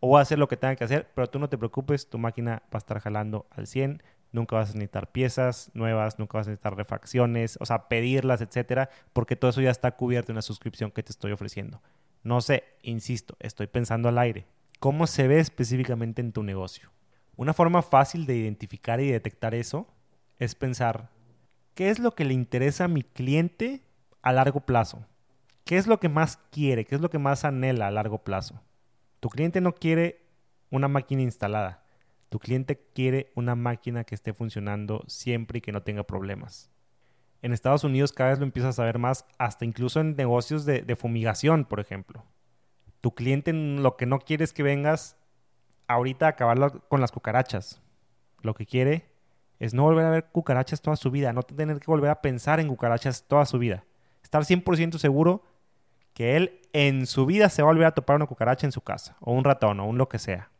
o 0.00 0.08
voy 0.08 0.18
a 0.18 0.22
hacer 0.22 0.38
lo 0.38 0.48
que 0.48 0.56
tenga 0.56 0.76
que 0.76 0.84
hacer, 0.84 1.10
pero 1.14 1.28
tú 1.28 1.38
no 1.38 1.48
te 1.48 1.58
preocupes, 1.58 2.08
tu 2.08 2.18
máquina 2.18 2.62
va 2.66 2.76
a 2.76 2.78
estar 2.78 2.98
jalando 3.00 3.46
al 3.50 3.66
100, 3.66 4.02
nunca 4.32 4.56
vas 4.56 4.70
a 4.70 4.72
necesitar 4.74 5.12
piezas 5.12 5.70
nuevas, 5.74 6.18
nunca 6.18 6.38
vas 6.38 6.46
a 6.46 6.50
necesitar 6.50 6.76
refacciones, 6.76 7.58
o 7.60 7.66
sea, 7.66 7.88
pedirlas, 7.88 8.40
etcétera, 8.40 8.88
porque 9.12 9.36
todo 9.36 9.50
eso 9.50 9.60
ya 9.60 9.70
está 9.70 9.92
cubierto 9.92 10.32
en 10.32 10.36
la 10.36 10.42
suscripción 10.42 10.90
que 10.90 11.02
te 11.02 11.12
estoy 11.12 11.32
ofreciendo. 11.32 11.82
No 12.22 12.40
sé, 12.40 12.64
insisto, 12.82 13.36
estoy 13.40 13.66
pensando 13.66 14.08
al 14.08 14.18
aire. 14.18 14.46
¿Cómo 14.78 15.06
se 15.06 15.28
ve 15.28 15.40
específicamente 15.40 16.22
en 16.22 16.32
tu 16.32 16.42
negocio? 16.42 16.90
Una 17.36 17.54
forma 17.54 17.82
fácil 17.82 18.26
de 18.26 18.36
identificar 18.36 19.00
y 19.00 19.10
detectar 19.10 19.54
eso 19.54 19.86
es 20.38 20.54
pensar, 20.54 21.10
¿qué 21.74 21.90
es 21.90 21.98
lo 21.98 22.14
que 22.14 22.24
le 22.24 22.34
interesa 22.34 22.84
a 22.84 22.88
mi 22.88 23.02
cliente 23.02 23.82
a 24.22 24.32
largo 24.32 24.60
plazo? 24.60 25.04
¿Qué 25.70 25.76
es 25.76 25.86
lo 25.86 26.00
que 26.00 26.08
más 26.08 26.36
quiere? 26.50 26.84
¿Qué 26.84 26.96
es 26.96 27.00
lo 27.00 27.10
que 27.10 27.20
más 27.20 27.44
anhela 27.44 27.86
a 27.86 27.92
largo 27.92 28.24
plazo? 28.24 28.60
Tu 29.20 29.28
cliente 29.28 29.60
no 29.60 29.72
quiere 29.72 30.26
una 30.68 30.88
máquina 30.88 31.22
instalada. 31.22 31.84
Tu 32.28 32.40
cliente 32.40 32.88
quiere 32.92 33.30
una 33.36 33.54
máquina 33.54 34.02
que 34.02 34.16
esté 34.16 34.34
funcionando 34.34 35.04
siempre 35.06 35.58
y 35.58 35.60
que 35.60 35.70
no 35.70 35.84
tenga 35.84 36.02
problemas. 36.02 36.72
En 37.40 37.52
Estados 37.52 37.84
Unidos 37.84 38.10
cada 38.10 38.30
vez 38.30 38.40
lo 38.40 38.46
empiezas 38.46 38.80
a 38.80 38.84
ver 38.84 38.98
más, 38.98 39.24
hasta 39.38 39.64
incluso 39.64 40.00
en 40.00 40.16
negocios 40.16 40.64
de, 40.64 40.96
fumigación, 40.96 41.64
por 41.64 41.78
ejemplo. 41.78 42.24
Tu 43.00 43.14
cliente 43.14 43.52
lo 43.52 43.96
que 43.96 44.06
no 44.06 44.18
quiere 44.18 44.42
es 44.42 44.52
que 44.52 44.64
vengas 44.64 45.16
ahorita 45.86 46.26
a 46.26 46.30
acabar 46.30 46.80
con 46.88 47.00
las 47.00 47.12
cucarachas. 47.12 47.80
Lo 48.42 48.54
que 48.54 48.66
quiere 48.66 49.12
es 49.60 49.72
no 49.72 49.84
volver 49.84 50.06
a 50.06 50.10
ver 50.10 50.24
cucarachas 50.32 50.82
toda 50.82 50.96
su 50.96 51.12
vida, 51.12 51.32
no 51.32 51.44
tener 51.44 51.78
que 51.78 51.86
volver 51.86 52.10
a 52.10 52.22
pensar 52.22 52.58
en 52.58 52.66
cucarachas 52.66 53.28
toda 53.28 53.46
su 53.46 53.60
vida. 53.60 53.84
Estar 54.24 54.42
100% 54.42 54.98
seguro 54.98 55.44
que 56.20 56.36
él 56.36 56.60
en 56.74 57.06
su 57.06 57.24
vida 57.24 57.48
se 57.48 57.62
va 57.62 57.70
a 57.70 57.72
volver 57.72 57.86
a 57.86 57.94
topar 57.94 58.16
una 58.16 58.26
cucaracha 58.26 58.66
en 58.66 58.72
su 58.72 58.82
casa, 58.82 59.16
o 59.20 59.32
un 59.32 59.42
ratón, 59.42 59.80
o 59.80 59.86
un 59.86 59.96
lo 59.96 60.10
que 60.10 60.18
sea. 60.18 60.50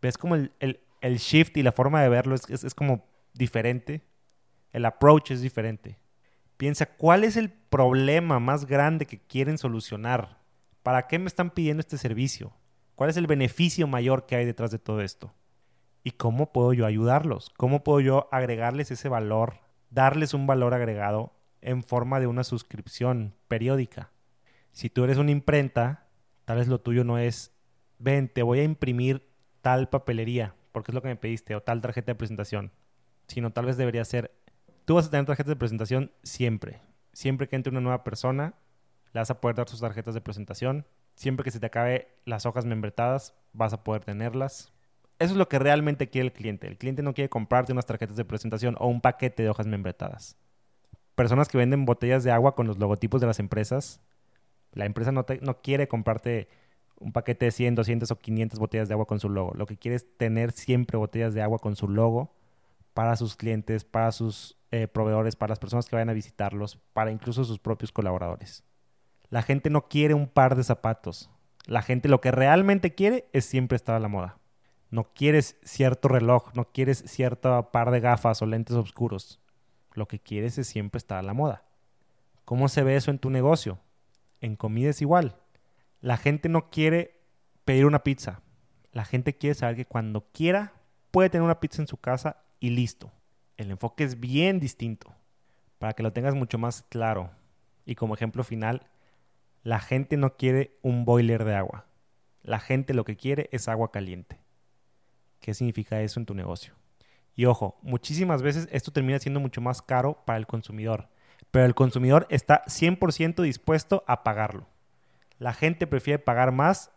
¿Ves 0.00 0.16
como 0.16 0.36
el, 0.36 0.80
shift 1.02 1.56
y 1.56 1.64
la 1.64 1.72
forma 1.72 2.00
de 2.00 2.08
verlo 2.08 2.36
es, 2.36 2.74
como 2.76 3.04
diferente? 3.34 4.06
El 4.70 4.84
approach 4.84 5.32
es 5.32 5.42
diferente. 5.42 5.98
Piensa, 6.56 6.86
¿cuál 6.86 7.24
es 7.24 7.36
el 7.36 7.50
problema 7.50 8.38
más 8.38 8.66
grande 8.66 9.04
que 9.04 9.18
quieren 9.18 9.58
solucionar? 9.58 10.38
¿Para 10.84 11.08
qué 11.08 11.18
me 11.18 11.26
están 11.26 11.50
pidiendo 11.50 11.80
este 11.80 11.98
servicio? 11.98 12.52
¿Cuál 12.94 13.10
es 13.10 13.16
el 13.16 13.26
beneficio 13.26 13.88
mayor 13.88 14.26
que 14.26 14.36
hay 14.36 14.44
detrás 14.44 14.70
de 14.70 14.78
todo 14.78 15.00
esto? 15.00 15.34
¿Y 16.04 16.12
cómo 16.12 16.52
puedo 16.52 16.72
yo 16.72 16.86
ayudarlos? 16.86 17.50
¿Cómo 17.56 17.82
puedo 17.82 17.98
yo 17.98 18.28
agregarles 18.30 18.92
ese 18.92 19.08
valor, 19.08 19.54
darles 19.90 20.34
un 20.34 20.46
valor 20.46 20.72
agregado 20.72 21.32
en 21.62 21.82
forma 21.82 22.20
de 22.20 22.28
una 22.28 22.44
suscripción 22.44 23.34
periódica? 23.48 24.12
Si 24.72 24.90
tú 24.90 25.04
eres 25.04 25.18
una 25.18 25.30
imprenta, 25.30 26.06
tal 26.44 26.58
vez 26.58 26.68
lo 26.68 26.80
tuyo 26.80 27.04
no 27.04 27.18
es, 27.18 27.52
ven, 27.98 28.28
te 28.28 28.42
voy 28.42 28.60
a 28.60 28.64
imprimir 28.64 29.28
tal 29.62 29.88
papelería, 29.88 30.54
porque 30.72 30.90
es 30.90 30.94
lo 30.94 31.02
que 31.02 31.08
me 31.08 31.16
pediste, 31.16 31.54
o 31.54 31.62
tal 31.62 31.80
tarjeta 31.80 32.12
de 32.12 32.16
presentación, 32.16 32.72
sino 33.26 33.52
tal 33.52 33.66
vez 33.66 33.76
debería 33.76 34.04
ser, 34.04 34.32
tú 34.84 34.94
vas 34.94 35.06
a 35.06 35.10
tener 35.10 35.26
tarjetas 35.26 35.50
de 35.50 35.56
presentación 35.56 36.12
siempre. 36.22 36.80
Siempre 37.12 37.48
que 37.48 37.56
entre 37.56 37.70
una 37.70 37.80
nueva 37.80 38.04
persona, 38.04 38.54
le 39.12 39.20
vas 39.20 39.30
a 39.30 39.40
poder 39.40 39.56
dar 39.56 39.68
sus 39.68 39.80
tarjetas 39.80 40.14
de 40.14 40.20
presentación. 40.20 40.86
Siempre 41.16 41.44
que 41.44 41.50
se 41.50 41.60
te 41.60 41.66
acabe 41.66 42.08
las 42.24 42.46
hojas 42.46 42.64
membretadas, 42.64 43.34
vas 43.52 43.72
a 43.72 43.82
poder 43.82 44.04
tenerlas. 44.04 44.72
Eso 45.18 45.32
es 45.32 45.36
lo 45.36 45.48
que 45.48 45.58
realmente 45.58 46.08
quiere 46.08 46.28
el 46.28 46.32
cliente. 46.32 46.66
El 46.66 46.78
cliente 46.78 47.02
no 47.02 47.12
quiere 47.12 47.28
comprarte 47.28 47.72
unas 47.72 47.86
tarjetas 47.86 48.16
de 48.16 48.24
presentación 48.24 48.76
o 48.78 48.86
un 48.86 49.00
paquete 49.00 49.42
de 49.42 49.50
hojas 49.50 49.66
membretadas. 49.66 50.36
Personas 51.14 51.48
que 51.48 51.58
venden 51.58 51.84
botellas 51.84 52.24
de 52.24 52.30
agua 52.30 52.54
con 52.54 52.66
los 52.66 52.78
logotipos 52.78 53.20
de 53.20 53.26
las 53.26 53.40
empresas 53.40 54.00
la 54.72 54.86
empresa 54.86 55.12
no, 55.12 55.24
no 55.40 55.60
quiere 55.60 55.88
comprarte 55.88 56.48
un 57.00 57.12
paquete 57.12 57.46
de 57.46 57.50
100, 57.50 57.74
200 57.76 58.10
o 58.10 58.18
500 58.18 58.58
botellas 58.58 58.88
de 58.88 58.94
agua 58.94 59.06
con 59.06 59.18
su 59.20 59.28
logo. 59.28 59.52
Lo 59.54 59.66
que 59.66 59.76
quiere 59.76 59.96
es 59.96 60.06
tener 60.16 60.52
siempre 60.52 60.98
botellas 60.98 61.34
de 61.34 61.42
agua 61.42 61.58
con 61.58 61.74
su 61.74 61.88
logo 61.88 62.34
para 62.94 63.16
sus 63.16 63.36
clientes, 63.36 63.84
para 63.84 64.12
sus 64.12 64.58
eh, 64.70 64.86
proveedores, 64.86 65.34
para 65.34 65.50
las 65.50 65.58
personas 65.58 65.86
que 65.86 65.96
vayan 65.96 66.10
a 66.10 66.14
visitarlos, 66.14 66.76
para 66.92 67.10
incluso 67.10 67.44
sus 67.44 67.58
propios 67.58 67.90
colaboradores. 67.90 68.64
La 69.30 69.42
gente 69.42 69.70
no 69.70 69.88
quiere 69.88 70.14
un 70.14 70.28
par 70.28 70.56
de 70.56 70.64
zapatos. 70.64 71.30
La 71.66 71.82
gente 71.82 72.08
lo 72.08 72.20
que 72.20 72.30
realmente 72.30 72.94
quiere 72.94 73.28
es 73.32 73.44
siempre 73.44 73.76
estar 73.76 73.94
a 73.94 74.00
la 74.00 74.08
moda. 74.08 74.38
No 74.90 75.04
quieres 75.14 75.56
cierto 75.62 76.08
reloj, 76.08 76.52
no 76.54 76.66
quieres 76.66 77.04
cierto 77.06 77.70
par 77.70 77.90
de 77.92 78.00
gafas 78.00 78.42
o 78.42 78.46
lentes 78.46 78.76
oscuros. 78.76 79.40
Lo 79.94 80.06
que 80.08 80.18
quieres 80.18 80.58
es 80.58 80.66
siempre 80.66 80.98
estar 80.98 81.18
a 81.18 81.22
la 81.22 81.32
moda. 81.32 81.64
¿Cómo 82.44 82.68
se 82.68 82.82
ve 82.82 82.96
eso 82.96 83.10
en 83.10 83.18
tu 83.18 83.30
negocio? 83.30 83.78
En 84.40 84.56
comida 84.56 84.90
es 84.90 85.02
igual. 85.02 85.36
La 86.00 86.16
gente 86.16 86.48
no 86.48 86.70
quiere 86.70 87.20
pedir 87.64 87.86
una 87.86 88.02
pizza. 88.02 88.42
La 88.92 89.04
gente 89.04 89.36
quiere 89.36 89.54
saber 89.54 89.76
que 89.76 89.84
cuando 89.84 90.26
quiera 90.32 90.72
puede 91.10 91.30
tener 91.30 91.44
una 91.44 91.60
pizza 91.60 91.82
en 91.82 91.88
su 91.88 91.98
casa 91.98 92.42
y 92.58 92.70
listo. 92.70 93.12
El 93.56 93.70
enfoque 93.70 94.04
es 94.04 94.18
bien 94.18 94.60
distinto. 94.60 95.14
Para 95.78 95.92
que 95.92 96.02
lo 96.02 96.12
tengas 96.12 96.34
mucho 96.34 96.58
más 96.58 96.82
claro. 96.88 97.30
Y 97.84 97.94
como 97.94 98.14
ejemplo 98.14 98.44
final, 98.44 98.86
la 99.62 99.80
gente 99.80 100.16
no 100.16 100.36
quiere 100.36 100.78
un 100.82 101.04
boiler 101.04 101.44
de 101.44 101.54
agua. 101.54 101.86
La 102.42 102.58
gente 102.58 102.94
lo 102.94 103.04
que 103.04 103.16
quiere 103.16 103.48
es 103.52 103.68
agua 103.68 103.92
caliente. 103.92 104.40
¿Qué 105.40 105.54
significa 105.54 106.00
eso 106.00 106.20
en 106.20 106.26
tu 106.26 106.34
negocio? 106.34 106.74
Y 107.34 107.44
ojo, 107.46 107.78
muchísimas 107.82 108.42
veces 108.42 108.68
esto 108.72 108.92
termina 108.92 109.18
siendo 109.18 109.40
mucho 109.40 109.60
más 109.60 109.82
caro 109.82 110.22
para 110.24 110.38
el 110.38 110.46
consumidor 110.46 111.08
pero 111.50 111.66
el 111.66 111.74
consumidor 111.74 112.26
está 112.30 112.62
100% 112.66 113.42
dispuesto 113.42 114.04
a 114.06 114.22
pagarlo. 114.22 114.66
La 115.38 115.52
gente 115.52 115.86
prefiere 115.86 116.18
pagar 116.18 116.52
más 116.52 116.92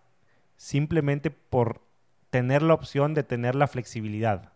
simplemente 0.57 1.31
por 1.31 1.81
tener 2.29 2.61
la 2.61 2.73
opción 2.73 3.13
de 3.13 3.23
tener 3.23 3.55
la 3.55 3.67
flexibilidad, 3.67 4.51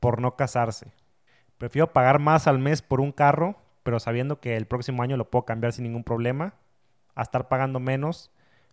por 0.00 0.20
no 0.20 0.36
casarse. 0.36 0.92
Prefiero 1.58 1.92
pagar 1.92 2.18
más 2.18 2.46
al 2.46 2.58
mes 2.58 2.82
por 2.82 3.00
un 3.00 3.12
carro, 3.12 3.56
pero 3.82 4.00
sabiendo 4.00 4.40
que 4.40 4.56
el 4.56 4.66
próximo 4.66 5.02
año 5.02 5.16
lo 5.16 5.30
puedo 5.30 5.44
cambiar 5.44 5.72
sin 5.72 5.84
ningún 5.84 6.04
problema, 6.04 6.54
a 7.14 7.22
estar 7.22 7.48
pagando 7.48 7.80
menos, 7.80 8.30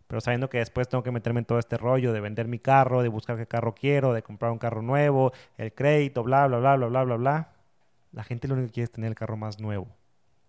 pero 0.07 0.21
sabiendo 0.21 0.49
que 0.49 0.59
después 0.59 0.89
tengo 0.89 1.03
que 1.03 1.11
meterme 1.11 1.39
en 1.39 1.45
todo 1.45 1.59
este 1.59 1.77
rollo 1.77 2.13
de 2.13 2.19
vender 2.19 2.47
mi 2.47 2.59
carro, 2.59 3.01
de 3.01 3.09
buscar 3.09 3.37
qué 3.37 3.47
carro 3.47 3.73
quiero, 3.73 4.13
de 4.13 4.21
comprar 4.21 4.51
un 4.51 4.59
carro 4.59 4.81
nuevo, 4.81 5.31
el 5.57 5.73
crédito, 5.73 6.23
bla, 6.23 6.45
bla, 6.47 6.59
bla, 6.59 6.75
bla, 6.75 6.87
bla, 6.87 7.03
bla, 7.03 7.15
bla. 7.15 7.49
La 8.11 8.23
gente 8.23 8.47
lo 8.47 8.55
único 8.55 8.67
que 8.67 8.73
quiere 8.73 8.85
es 8.85 8.91
tener 8.91 9.07
el 9.07 9.15
carro 9.15 9.37
más 9.37 9.59
nuevo. 9.59 9.87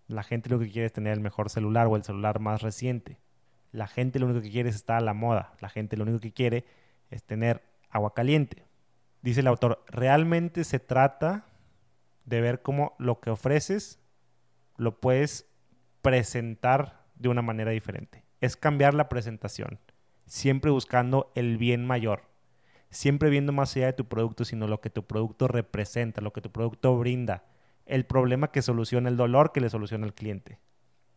La 0.07 0.23
gente 0.23 0.49
lo 0.49 0.59
que 0.59 0.69
quiere 0.69 0.85
es 0.85 0.93
tener 0.93 1.13
el 1.13 1.19
mejor 1.19 1.49
celular 1.49 1.87
o 1.87 1.95
el 1.95 2.03
celular 2.03 2.39
más 2.39 2.61
reciente. 2.61 3.19
La 3.71 3.87
gente 3.87 4.19
lo 4.19 4.27
único 4.27 4.41
que 4.41 4.51
quiere 4.51 4.69
es 4.69 4.75
estar 4.75 4.97
a 4.97 5.01
la 5.01 5.13
moda. 5.13 5.53
La 5.59 5.69
gente 5.69 5.97
lo 5.97 6.03
único 6.03 6.19
que 6.19 6.31
quiere 6.31 6.65
es 7.09 7.23
tener 7.23 7.63
agua 7.89 8.13
caliente. 8.13 8.63
Dice 9.21 9.39
el 9.39 9.47
autor, 9.47 9.83
realmente 9.87 10.63
se 10.63 10.79
trata 10.79 11.45
de 12.25 12.41
ver 12.41 12.61
cómo 12.61 12.95
lo 12.99 13.19
que 13.19 13.31
ofreces 13.31 13.99
lo 14.77 14.99
puedes 14.99 15.47
presentar 16.01 17.05
de 17.15 17.29
una 17.29 17.41
manera 17.41 17.71
diferente. 17.71 18.23
Es 18.41 18.55
cambiar 18.55 18.93
la 18.93 19.09
presentación, 19.09 19.79
siempre 20.25 20.71
buscando 20.71 21.31
el 21.35 21.57
bien 21.57 21.85
mayor, 21.85 22.23
siempre 22.89 23.29
viendo 23.29 23.51
más 23.51 23.75
allá 23.75 23.87
de 23.87 23.93
tu 23.93 24.05
producto, 24.05 24.45
sino 24.45 24.67
lo 24.67 24.81
que 24.81 24.89
tu 24.89 25.05
producto 25.05 25.47
representa, 25.47 26.21
lo 26.21 26.33
que 26.33 26.41
tu 26.41 26.51
producto 26.51 26.97
brinda, 26.97 27.43
el 27.85 28.05
problema 28.05 28.51
que 28.51 28.61
soluciona, 28.61 29.09
el 29.09 29.17
dolor 29.17 29.51
que 29.51 29.61
le 29.61 29.69
soluciona 29.69 30.05
al 30.05 30.13
cliente. 30.13 30.59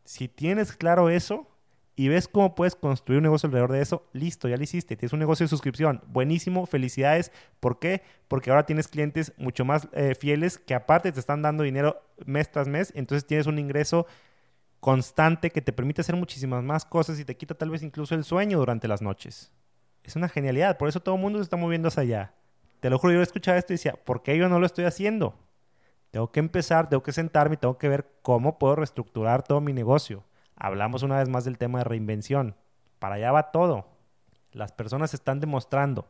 Si 0.05 0.29
tienes 0.29 0.73
claro 0.73 1.11
eso 1.11 1.49
y 1.97 2.09
ves 2.09 2.29
cómo 2.29 2.55
puedes 2.55 2.77
construir 2.77 3.19
un 3.19 3.25
negocio 3.25 3.49
alrededor 3.49 3.73
de 3.73 3.83
eso, 3.83 4.09
listo, 4.13 4.49
ya 4.49 4.57
lo 4.57 4.63
hiciste. 4.63 4.97
Tienes 4.97 5.13
un 5.13 5.19
negocio 5.19 5.45
de 5.45 5.49
suscripción. 5.49 6.03
Buenísimo, 6.07 6.67
felicidades. 6.67 7.33
¿Por 7.61 7.79
qué? 7.79 8.03
Porque 8.29 8.51
ahora 8.51 8.67
tienes 8.67 8.89
clientes 8.89 9.33
mucho 9.37 9.65
más 9.65 9.89
eh, 9.93 10.15
fieles 10.15 10.59
que 10.59 10.75
aparte 10.75 11.13
te 11.13 11.21
están 11.21 11.43
dando 11.43 11.65
dinero 11.65 12.01
mes 12.25 12.51
tras 12.51 12.69
mes. 12.69 12.93
Entonces 12.95 13.27
tienes 13.27 13.47
un 13.47 13.59
ingreso 13.59 14.07
constante 14.81 15.51
que 15.51 15.61
te 15.61 15.73
permite 15.73 16.03
hacer 16.03 16.17
muchísimas 16.17 16.63
más 16.63 16.85
cosas 16.85 17.19
y 17.19 17.25
te 17.25 17.37
quita 17.37 17.55
tal 17.55 17.71
vez 17.71 17.83
incluso 17.83 18.15
el 18.15 18.25
sueño 18.25 18.59
durante 18.59 18.87
las 18.87 19.03
noches. 19.03 19.53
Es 20.05 20.17
una 20.17 20.29
genialidad. 20.29 20.79
Por 20.79 20.89
eso 20.89 21.01
todo 21.01 21.17
el 21.17 21.21
mundo 21.21 21.39
se 21.39 21.43
está 21.43 21.57
moviendo 21.57 21.89
hacia 21.89 22.03
allá. 22.03 22.35
Te 22.81 22.91
lo 22.91 22.99
juro, 22.99 23.13
yo 23.13 23.23
escuchaba 23.23 23.59
esto 23.59 23.73
y 23.73 23.75
decía, 23.75 23.95
¿por 24.05 24.23
qué 24.23 24.39
yo 24.39 24.49
no 24.49 24.61
lo 24.61 24.67
estoy 24.67 24.85
haciendo? 24.85 25.35
Tengo 26.11 26.33
que 26.33 26.41
empezar, 26.41 26.89
tengo 26.89 27.03
que 27.03 27.13
sentarme 27.13 27.57
tengo 27.57 27.79
que 27.79 27.89
ver 27.89 28.11
cómo 28.23 28.59
puedo 28.59 28.77
reestructurar 28.77 29.43
todo 29.43 29.61
mi 29.61 29.73
negocio. 29.73 30.25
Hablamos 30.57 31.03
una 31.03 31.19
vez 31.19 31.29
más 31.29 31.45
del 31.45 31.59
tema 31.59 31.79
de 31.79 31.85
reinvención. 31.85 32.57
Para 32.99 33.17
allá 33.17 33.33
va 33.33 33.51
todo. 33.51 33.87
Las 34.53 34.73
personas 34.73 35.15
están 35.15 35.41
demostrando. 35.41 36.09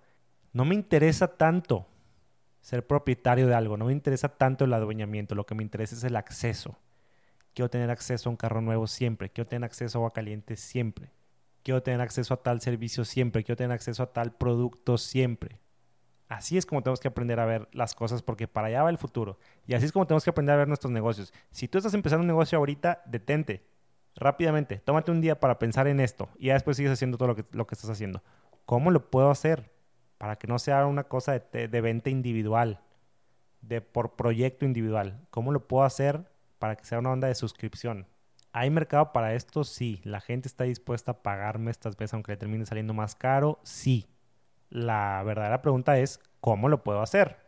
No 0.52 0.64
me 0.64 0.74
interesa 0.74 1.36
tanto 1.36 1.86
ser 2.60 2.86
propietario 2.86 3.46
de 3.46 3.54
algo, 3.54 3.76
no 3.76 3.86
me 3.86 3.92
interesa 3.92 4.28
tanto 4.28 4.64
el 4.64 4.72
adueñamiento, 4.72 5.34
lo 5.34 5.46
que 5.46 5.54
me 5.54 5.62
interesa 5.62 5.94
es 5.94 6.04
el 6.04 6.16
acceso. 6.16 6.76
Quiero 7.54 7.70
tener 7.70 7.90
acceso 7.90 8.28
a 8.28 8.32
un 8.32 8.36
carro 8.36 8.60
nuevo 8.60 8.86
siempre, 8.86 9.30
quiero 9.30 9.48
tener 9.48 9.64
acceso 9.64 9.98
a 9.98 10.00
agua 10.00 10.12
caliente 10.12 10.56
siempre, 10.56 11.10
quiero 11.62 11.82
tener 11.82 12.00
acceso 12.00 12.34
a 12.34 12.42
tal 12.42 12.60
servicio 12.60 13.04
siempre, 13.04 13.42
quiero 13.42 13.56
tener 13.56 13.72
acceso 13.72 14.02
a 14.02 14.12
tal 14.12 14.32
producto 14.32 14.98
siempre. 14.98 15.60
Así 16.28 16.58
es 16.58 16.66
como 16.66 16.82
tenemos 16.82 17.00
que 17.00 17.08
aprender 17.08 17.40
a 17.40 17.46
ver 17.46 17.68
las 17.72 17.94
cosas 17.94 18.22
porque 18.22 18.46
para 18.46 18.68
allá 18.68 18.82
va 18.82 18.90
el 18.90 18.98
futuro. 18.98 19.38
Y 19.66 19.74
así 19.74 19.86
es 19.86 19.92
como 19.92 20.06
tenemos 20.06 20.24
que 20.24 20.30
aprender 20.30 20.54
a 20.54 20.58
ver 20.58 20.68
nuestros 20.68 20.92
negocios. 20.92 21.32
Si 21.50 21.68
tú 21.68 21.78
estás 21.78 21.94
empezando 21.94 22.20
un 22.22 22.26
negocio 22.26 22.58
ahorita, 22.58 23.02
detente 23.06 23.66
rápidamente. 24.14 24.78
Tómate 24.78 25.10
un 25.10 25.20
día 25.20 25.40
para 25.40 25.58
pensar 25.58 25.88
en 25.88 26.00
esto 26.00 26.28
y 26.38 26.46
ya 26.46 26.54
después 26.54 26.76
sigues 26.76 26.92
haciendo 26.92 27.16
todo 27.16 27.28
lo 27.28 27.66
que, 27.66 27.74
estás 27.74 27.90
haciendo. 27.90 28.22
¿Cómo 28.66 28.90
lo 28.90 29.10
puedo 29.10 29.30
hacer? 29.30 29.70
para 30.18 30.36
que 30.36 30.48
no 30.48 30.58
sea 30.58 30.84
una 30.86 31.04
cosa 31.04 31.38
de, 31.38 31.68
de 31.68 31.80
venta 31.80 32.10
individual, 32.10 32.80
de 33.60 33.80
por 33.80 34.16
proyecto 34.16 34.64
individual. 34.64 35.20
¿Cómo 35.30 35.52
lo 35.52 35.66
puedo 35.66 35.84
hacer 35.84 36.28
para 36.58 36.76
que 36.76 36.84
sea 36.84 36.98
una 36.98 37.12
onda 37.12 37.28
de 37.28 37.36
suscripción? 37.36 38.08
¿Hay 38.52 38.70
mercado 38.70 39.12
para 39.12 39.34
esto? 39.34 39.62
Sí. 39.62 40.00
¿La 40.04 40.20
gente 40.20 40.48
está 40.48 40.64
dispuesta 40.64 41.12
a 41.12 41.22
pagarme 41.22 41.70
estas 41.70 41.96
veces 41.96 42.14
aunque 42.14 42.32
le 42.32 42.36
termine 42.36 42.66
saliendo 42.66 42.94
más 42.94 43.14
caro? 43.14 43.60
Sí. 43.62 44.06
La 44.70 45.22
verdadera 45.22 45.62
pregunta 45.62 45.98
es, 45.98 46.20
¿cómo 46.40 46.68
lo 46.68 46.82
puedo 46.82 47.00
hacer? 47.00 47.38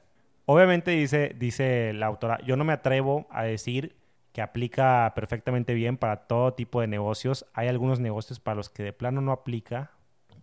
Obviamente 0.46 0.92
dice, 0.92 1.34
dice 1.38 1.92
la 1.92 2.06
autora, 2.06 2.40
yo 2.44 2.56
no 2.56 2.64
me 2.64 2.72
atrevo 2.72 3.26
a 3.30 3.44
decir 3.44 3.96
que 4.32 4.42
aplica 4.42 5.12
perfectamente 5.14 5.74
bien 5.74 5.96
para 5.96 6.26
todo 6.26 6.54
tipo 6.54 6.80
de 6.80 6.86
negocios. 6.86 7.46
Hay 7.52 7.68
algunos 7.68 8.00
negocios 8.00 8.40
para 8.40 8.56
los 8.56 8.68
que 8.68 8.82
de 8.82 8.92
plano 8.92 9.20
no 9.20 9.32
aplica. 9.32 9.90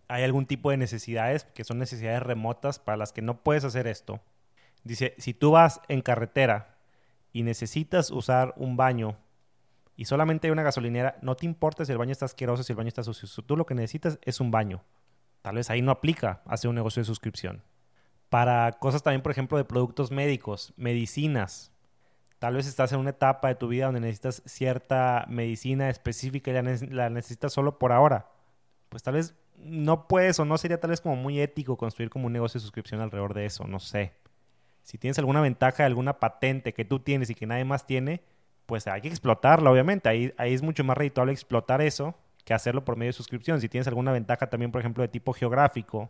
Hay 0.07 0.23
algún 0.23 0.45
tipo 0.45 0.71
de 0.71 0.77
necesidades 0.77 1.45
que 1.45 1.63
son 1.63 1.79
necesidades 1.79 2.23
remotas 2.23 2.79
para 2.79 2.97
las 2.97 3.11
que 3.11 3.21
no 3.21 3.43
puedes 3.43 3.63
hacer 3.63 3.87
esto. 3.87 4.19
Dice, 4.83 5.15
si 5.17 5.33
tú 5.33 5.51
vas 5.51 5.81
en 5.87 6.01
carretera 6.01 6.77
y 7.33 7.43
necesitas 7.43 8.11
usar 8.11 8.53
un 8.57 8.77
baño 8.77 9.17
y 9.95 10.05
solamente 10.05 10.47
hay 10.47 10.51
una 10.51 10.63
gasolinera, 10.63 11.17
no 11.21 11.35
te 11.35 11.45
importa 11.45 11.83
si 11.83 11.91
el 11.91 11.97
baño 11.97 12.11
está 12.11 12.25
asqueroso, 12.25 12.63
si 12.63 12.71
el 12.71 12.77
baño 12.77 12.89
está 12.89 13.03
sucio. 13.03 13.27
Tú 13.43 13.57
lo 13.57 13.65
que 13.65 13.73
necesitas 13.73 14.19
es 14.23 14.39
un 14.39 14.51
baño. 14.51 14.83
Tal 15.41 15.55
vez 15.55 15.69
ahí 15.69 15.81
no 15.81 15.91
aplica 15.91 16.41
hacer 16.45 16.69
un 16.69 16.75
negocio 16.75 17.01
de 17.01 17.05
suscripción. 17.05 17.63
Para 18.29 18.73
cosas 18.73 19.03
también, 19.03 19.21
por 19.21 19.31
ejemplo, 19.31 19.57
de 19.57 19.65
productos 19.65 20.11
médicos, 20.11 20.73
medicinas. 20.75 21.71
Tal 22.39 22.55
vez 22.55 22.67
estás 22.67 22.91
en 22.91 22.99
una 22.99 23.11
etapa 23.11 23.47
de 23.47 23.55
tu 23.55 23.67
vida 23.67 23.85
donde 23.85 24.01
necesitas 24.01 24.43
cierta 24.45 25.25
medicina 25.29 25.89
específica 25.89 26.51
y 26.51 26.87
la, 26.89 27.09
necesitas 27.09 27.53
solo 27.53 27.79
por 27.79 27.91
ahora. 27.91 28.29
Pues 28.89 29.01
tal 29.01 29.15
vez 29.15 29.35
no 29.55 30.07
puedes 30.07 30.39
o 30.39 30.45
no 30.45 30.57
sería 30.57 30.79
tal 30.79 30.91
vez 30.91 31.01
como 31.01 31.15
muy 31.15 31.39
ético 31.39 31.77
construir 31.77 32.09
como 32.09 32.27
un 32.27 32.33
negocio 32.33 32.59
de 32.59 32.63
suscripción 32.63 33.01
alrededor 33.01 33.33
de 33.33 33.45
eso, 33.45 33.65
no 33.65 33.79
sé. 33.79 34.13
Si 34.83 34.97
tienes 34.97 35.17
alguna 35.19 35.41
ventaja, 35.41 35.85
alguna 35.85 36.19
patente 36.19 36.73
que 36.73 36.85
tú 36.85 36.99
tienes 36.99 37.29
y 37.29 37.35
que 37.35 37.47
nadie 37.47 37.65
más 37.65 37.85
tiene, 37.85 38.21
pues 38.65 38.87
hay 38.87 39.01
que 39.01 39.07
explotarla, 39.07 39.71
obviamente. 39.71 40.09
Ahí, 40.09 40.33
ahí 40.37 40.53
es 40.53 40.61
mucho 40.61 40.83
más 40.83 40.97
redituable 40.97 41.31
explotar 41.33 41.81
eso 41.81 42.15
que 42.47 42.53
hacerlo 42.53 42.85
por 42.85 42.95
medio 42.95 43.09
de 43.09 43.13
suscripción. 43.13 43.59
Si 43.59 43.67
tienes 43.67 43.89
alguna 43.89 44.13
ventaja 44.13 44.49
también, 44.49 44.71
por 44.71 44.79
ejemplo, 44.79 45.01
de 45.01 45.09
tipo 45.09 45.33
geográfico, 45.33 46.09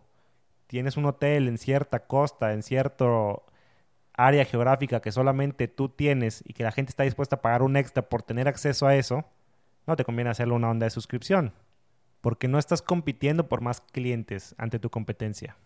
tienes 0.68 0.96
un 0.96 1.06
hotel 1.06 1.48
en 1.48 1.58
cierta 1.58 2.06
costa, 2.06 2.54
en 2.54 2.62
cierto 2.62 3.44
área 4.14 4.46
geográfica 4.46 5.02
que 5.02 5.12
solamente 5.12 5.68
tú 5.68 5.90
tienes 5.90 6.44
y 6.46 6.54
que 6.54 6.62
la 6.62 6.72
gente 6.72 6.92
está 6.92 7.02
dispuesta 7.02 7.38
a 7.38 7.42
pagar 7.42 7.64
un 7.64 7.76
extra 7.76 8.08
por 8.08 8.22
tener 8.22 8.48
acceso 8.48 8.86
a 8.86 8.96
eso, 8.96 9.26
no 9.88 9.96
te 9.96 10.06
conviene 10.06 10.30
hacerlo 10.30 10.54
una 10.54 10.70
onda 10.70 10.86
de 10.86 10.92
suscripción, 10.92 11.54
porque 12.22 12.48
no 12.48 12.60
estás 12.60 12.84
compitiendo 12.84 13.50
por 13.50 13.62
más 13.62 13.82
clientes 13.82 14.54
ante 14.60 14.78
tu 14.78 14.92
competencia. 14.92 15.58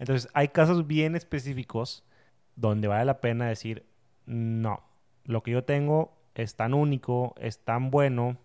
Entonces, 0.00 0.28
hay 0.34 0.48
casos 0.48 0.88
bien 0.88 1.14
específicos 1.14 2.04
donde 2.56 2.88
vale 2.88 3.04
la 3.04 3.20
pena 3.20 3.46
decir, 3.46 3.86
no, 4.24 4.82
lo 5.22 5.44
que 5.44 5.52
yo 5.52 5.62
tengo 5.62 6.18
es 6.34 6.56
tan 6.56 6.74
único, 6.74 7.36
es 7.38 7.60
tan 7.60 7.92
bueno, 7.92 8.38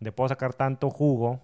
de 0.00 0.12
puedo 0.12 0.28
sacar 0.28 0.54
tanto 0.54 0.90
jugo, 0.90 1.40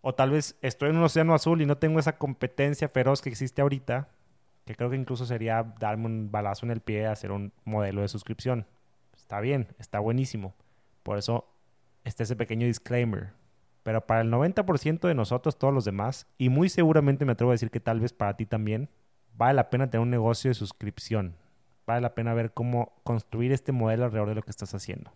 o 0.00 0.14
tal 0.14 0.30
vez 0.30 0.56
estoy 0.62 0.90
en 0.90 0.96
un 0.96 1.04
océano 1.04 1.34
azul 1.34 1.62
y 1.62 1.66
no 1.66 1.78
tengo 1.78 1.98
esa 1.98 2.18
competencia 2.18 2.88
feroz 2.88 3.22
que 3.22 3.30
existe 3.30 3.62
ahorita, 3.62 4.08
que 4.64 4.74
creo 4.74 4.90
que 4.90 4.96
incluso 4.96 5.26
sería 5.26 5.62
darme 5.78 6.06
un 6.06 6.30
balazo 6.30 6.66
en 6.66 6.72
el 6.72 6.80
pie 6.80 7.06
hacer 7.06 7.32
un 7.32 7.52
modelo 7.64 8.02
de 8.02 8.08
suscripción. 8.08 8.66
Está 9.16 9.40
bien, 9.40 9.68
está 9.78 9.98
buenísimo. 10.00 10.54
Por 11.02 11.18
eso 11.18 11.48
está 12.04 12.24
ese 12.24 12.36
pequeño 12.36 12.66
disclaimer. 12.66 13.32
Pero 13.82 14.06
para 14.06 14.20
el 14.20 14.30
90% 14.30 15.08
de 15.08 15.14
nosotros, 15.14 15.58
todos 15.58 15.74
los 15.74 15.84
demás, 15.84 16.26
y 16.38 16.48
muy 16.48 16.68
seguramente 16.68 17.24
me 17.24 17.32
atrevo 17.32 17.50
a 17.50 17.54
decir 17.54 17.70
que 17.70 17.80
tal 17.80 18.00
vez 18.00 18.12
para 18.12 18.36
ti 18.36 18.46
también, 18.46 18.90
vale 19.34 19.54
la 19.54 19.70
pena 19.70 19.90
tener 19.90 20.02
un 20.02 20.10
negocio 20.10 20.50
de 20.50 20.54
suscripción. 20.54 21.36
Vale 21.86 22.00
la 22.00 22.14
pena 22.14 22.34
ver 22.34 22.52
cómo 22.52 23.00
construir 23.02 23.52
este 23.52 23.72
modelo 23.72 24.04
alrededor 24.04 24.28
de 24.28 24.34
lo 24.36 24.42
que 24.42 24.50
estás 24.50 24.74
haciendo. 24.74 25.12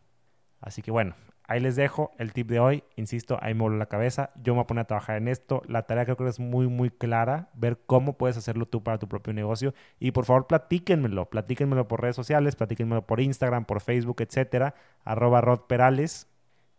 Así 0.60 0.82
que 0.82 0.90
bueno, 0.90 1.14
ahí 1.46 1.60
les 1.60 1.76
dejo 1.76 2.12
el 2.18 2.32
tip 2.32 2.48
de 2.48 2.60
hoy. 2.60 2.84
Insisto, 2.96 3.38
ahí 3.40 3.54
me 3.54 3.62
voló 3.62 3.76
la 3.76 3.86
cabeza. 3.86 4.30
Yo 4.36 4.52
me 4.52 4.58
voy 4.58 4.64
a 4.64 4.66
poner 4.66 4.82
a 4.82 4.86
trabajar 4.86 5.16
en 5.16 5.28
esto. 5.28 5.62
La 5.66 5.82
tarea 5.82 6.04
creo 6.04 6.16
que 6.16 6.28
es 6.28 6.40
muy, 6.40 6.66
muy 6.68 6.90
clara. 6.90 7.50
Ver 7.54 7.78
cómo 7.86 8.16
puedes 8.18 8.36
hacerlo 8.36 8.66
tú 8.66 8.82
para 8.82 8.98
tu 8.98 9.08
propio 9.08 9.32
negocio. 9.32 9.74
Y 9.98 10.12
por 10.12 10.24
favor, 10.24 10.46
platíquenmelo. 10.46 11.30
Platíquenmelo 11.30 11.88
por 11.88 12.02
redes 12.02 12.16
sociales, 12.16 12.56
platíquenmelo 12.56 13.06
por 13.06 13.20
Instagram, 13.20 13.64
por 13.64 13.80
Facebook, 13.80 14.20
etcétera. 14.20 14.74
Arroba 15.04 15.40
Rod 15.40 15.60
Perales. 15.62 16.28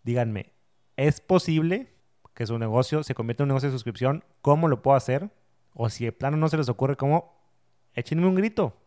Díganme, 0.03 0.53
¿es 0.95 1.19
posible 1.21 1.93
que 2.33 2.45
su 2.45 2.57
negocio 2.57 3.03
se 3.03 3.15
convierta 3.15 3.43
en 3.43 3.45
un 3.45 3.49
negocio 3.49 3.69
de 3.69 3.73
suscripción? 3.73 4.23
¿Cómo 4.41 4.67
lo 4.67 4.81
puedo 4.81 4.95
hacer? 4.95 5.31
O 5.73 5.89
si 5.89 6.05
de 6.05 6.11
plano 6.11 6.37
no 6.37 6.47
se 6.47 6.57
les 6.57 6.69
ocurre 6.69 6.95
cómo, 6.95 7.35
échenme 7.93 8.27
un 8.27 8.35
grito. 8.35 8.77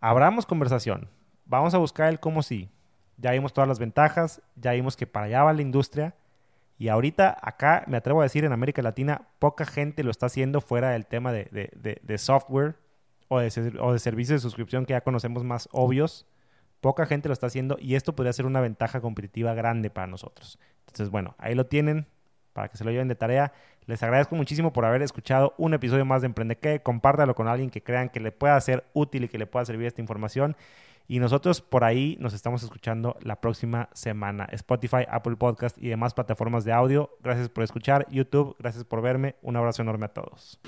Abramos 0.00 0.46
conversación. 0.46 1.08
Vamos 1.44 1.74
a 1.74 1.78
buscar 1.78 2.08
el 2.08 2.20
cómo 2.20 2.42
sí. 2.42 2.70
Ya 3.18 3.32
vimos 3.32 3.52
todas 3.52 3.68
las 3.68 3.78
ventajas, 3.78 4.40
ya 4.56 4.72
vimos 4.72 4.96
que 4.96 5.06
para 5.06 5.26
allá 5.26 5.42
va 5.42 5.52
la 5.52 5.62
industria. 5.62 6.14
Y 6.78 6.88
ahorita 6.88 7.36
acá, 7.42 7.84
me 7.88 7.96
atrevo 7.96 8.20
a 8.20 8.22
decir, 8.22 8.44
en 8.44 8.52
América 8.52 8.80
Latina, 8.80 9.28
poca 9.40 9.66
gente 9.66 10.04
lo 10.04 10.10
está 10.10 10.26
haciendo 10.26 10.60
fuera 10.60 10.90
del 10.90 11.06
tema 11.06 11.32
de, 11.32 12.14
software 12.18 12.76
o 13.26 13.40
de, 13.40 13.78
o 13.80 13.92
de 13.92 13.98
servicios 13.98 14.40
de 14.40 14.42
suscripción 14.42 14.86
que 14.86 14.92
ya 14.92 15.00
conocemos 15.00 15.42
más 15.42 15.68
obvios. 15.72 16.26
Poca 16.80 17.06
gente 17.06 17.28
lo 17.28 17.32
está 17.32 17.48
haciendo 17.48 17.76
y 17.80 17.96
esto 17.96 18.14
podría 18.14 18.32
ser 18.32 18.46
una 18.46 18.60
ventaja 18.60 19.00
competitiva 19.00 19.52
grande 19.54 19.90
para 19.90 20.06
nosotros. 20.06 20.60
Entonces, 20.86 21.10
bueno, 21.10 21.34
ahí 21.38 21.56
lo 21.56 21.66
tienen 21.66 22.06
para 22.52 22.68
que 22.68 22.76
se 22.76 22.84
lo 22.84 22.90
lleven 22.90 23.08
de 23.08 23.14
tarea. 23.14 23.52
Les 23.86 24.02
agradezco 24.02 24.34
muchísimo 24.36 24.72
por 24.72 24.84
haber 24.84 25.02
escuchado 25.02 25.54
un 25.58 25.74
episodio 25.74 26.04
más 26.04 26.22
de 26.22 26.26
Emprende 26.26 26.56
que. 26.56 26.80
Compártalo 26.80 27.34
con 27.34 27.48
alguien 27.48 27.70
que 27.70 27.82
crean 27.82 28.08
que 28.08 28.20
le 28.20 28.32
pueda 28.32 28.60
ser 28.60 28.84
útil 28.94 29.24
y 29.24 29.28
que 29.28 29.38
le 29.38 29.46
pueda 29.46 29.64
servir 29.64 29.86
esta 29.86 30.00
información. 30.00 30.56
Y 31.08 31.20
nosotros 31.20 31.62
por 31.62 31.84
ahí 31.84 32.16
nos 32.20 32.34
estamos 32.34 32.62
escuchando 32.62 33.16
la 33.22 33.40
próxima 33.40 33.88
semana. 33.94 34.46
Spotify, 34.52 35.06
Apple 35.10 35.36
Podcast 35.36 35.78
y 35.78 35.88
demás 35.88 36.12
plataformas 36.12 36.64
de 36.64 36.72
audio. 36.72 37.16
Gracias 37.22 37.48
por 37.48 37.64
escuchar. 37.64 38.06
YouTube, 38.10 38.54
gracias 38.58 38.84
por 38.84 39.00
verme. 39.00 39.36
Un 39.40 39.56
abrazo 39.56 39.80
enorme 39.80 40.04
a 40.04 40.08
todos. 40.08 40.60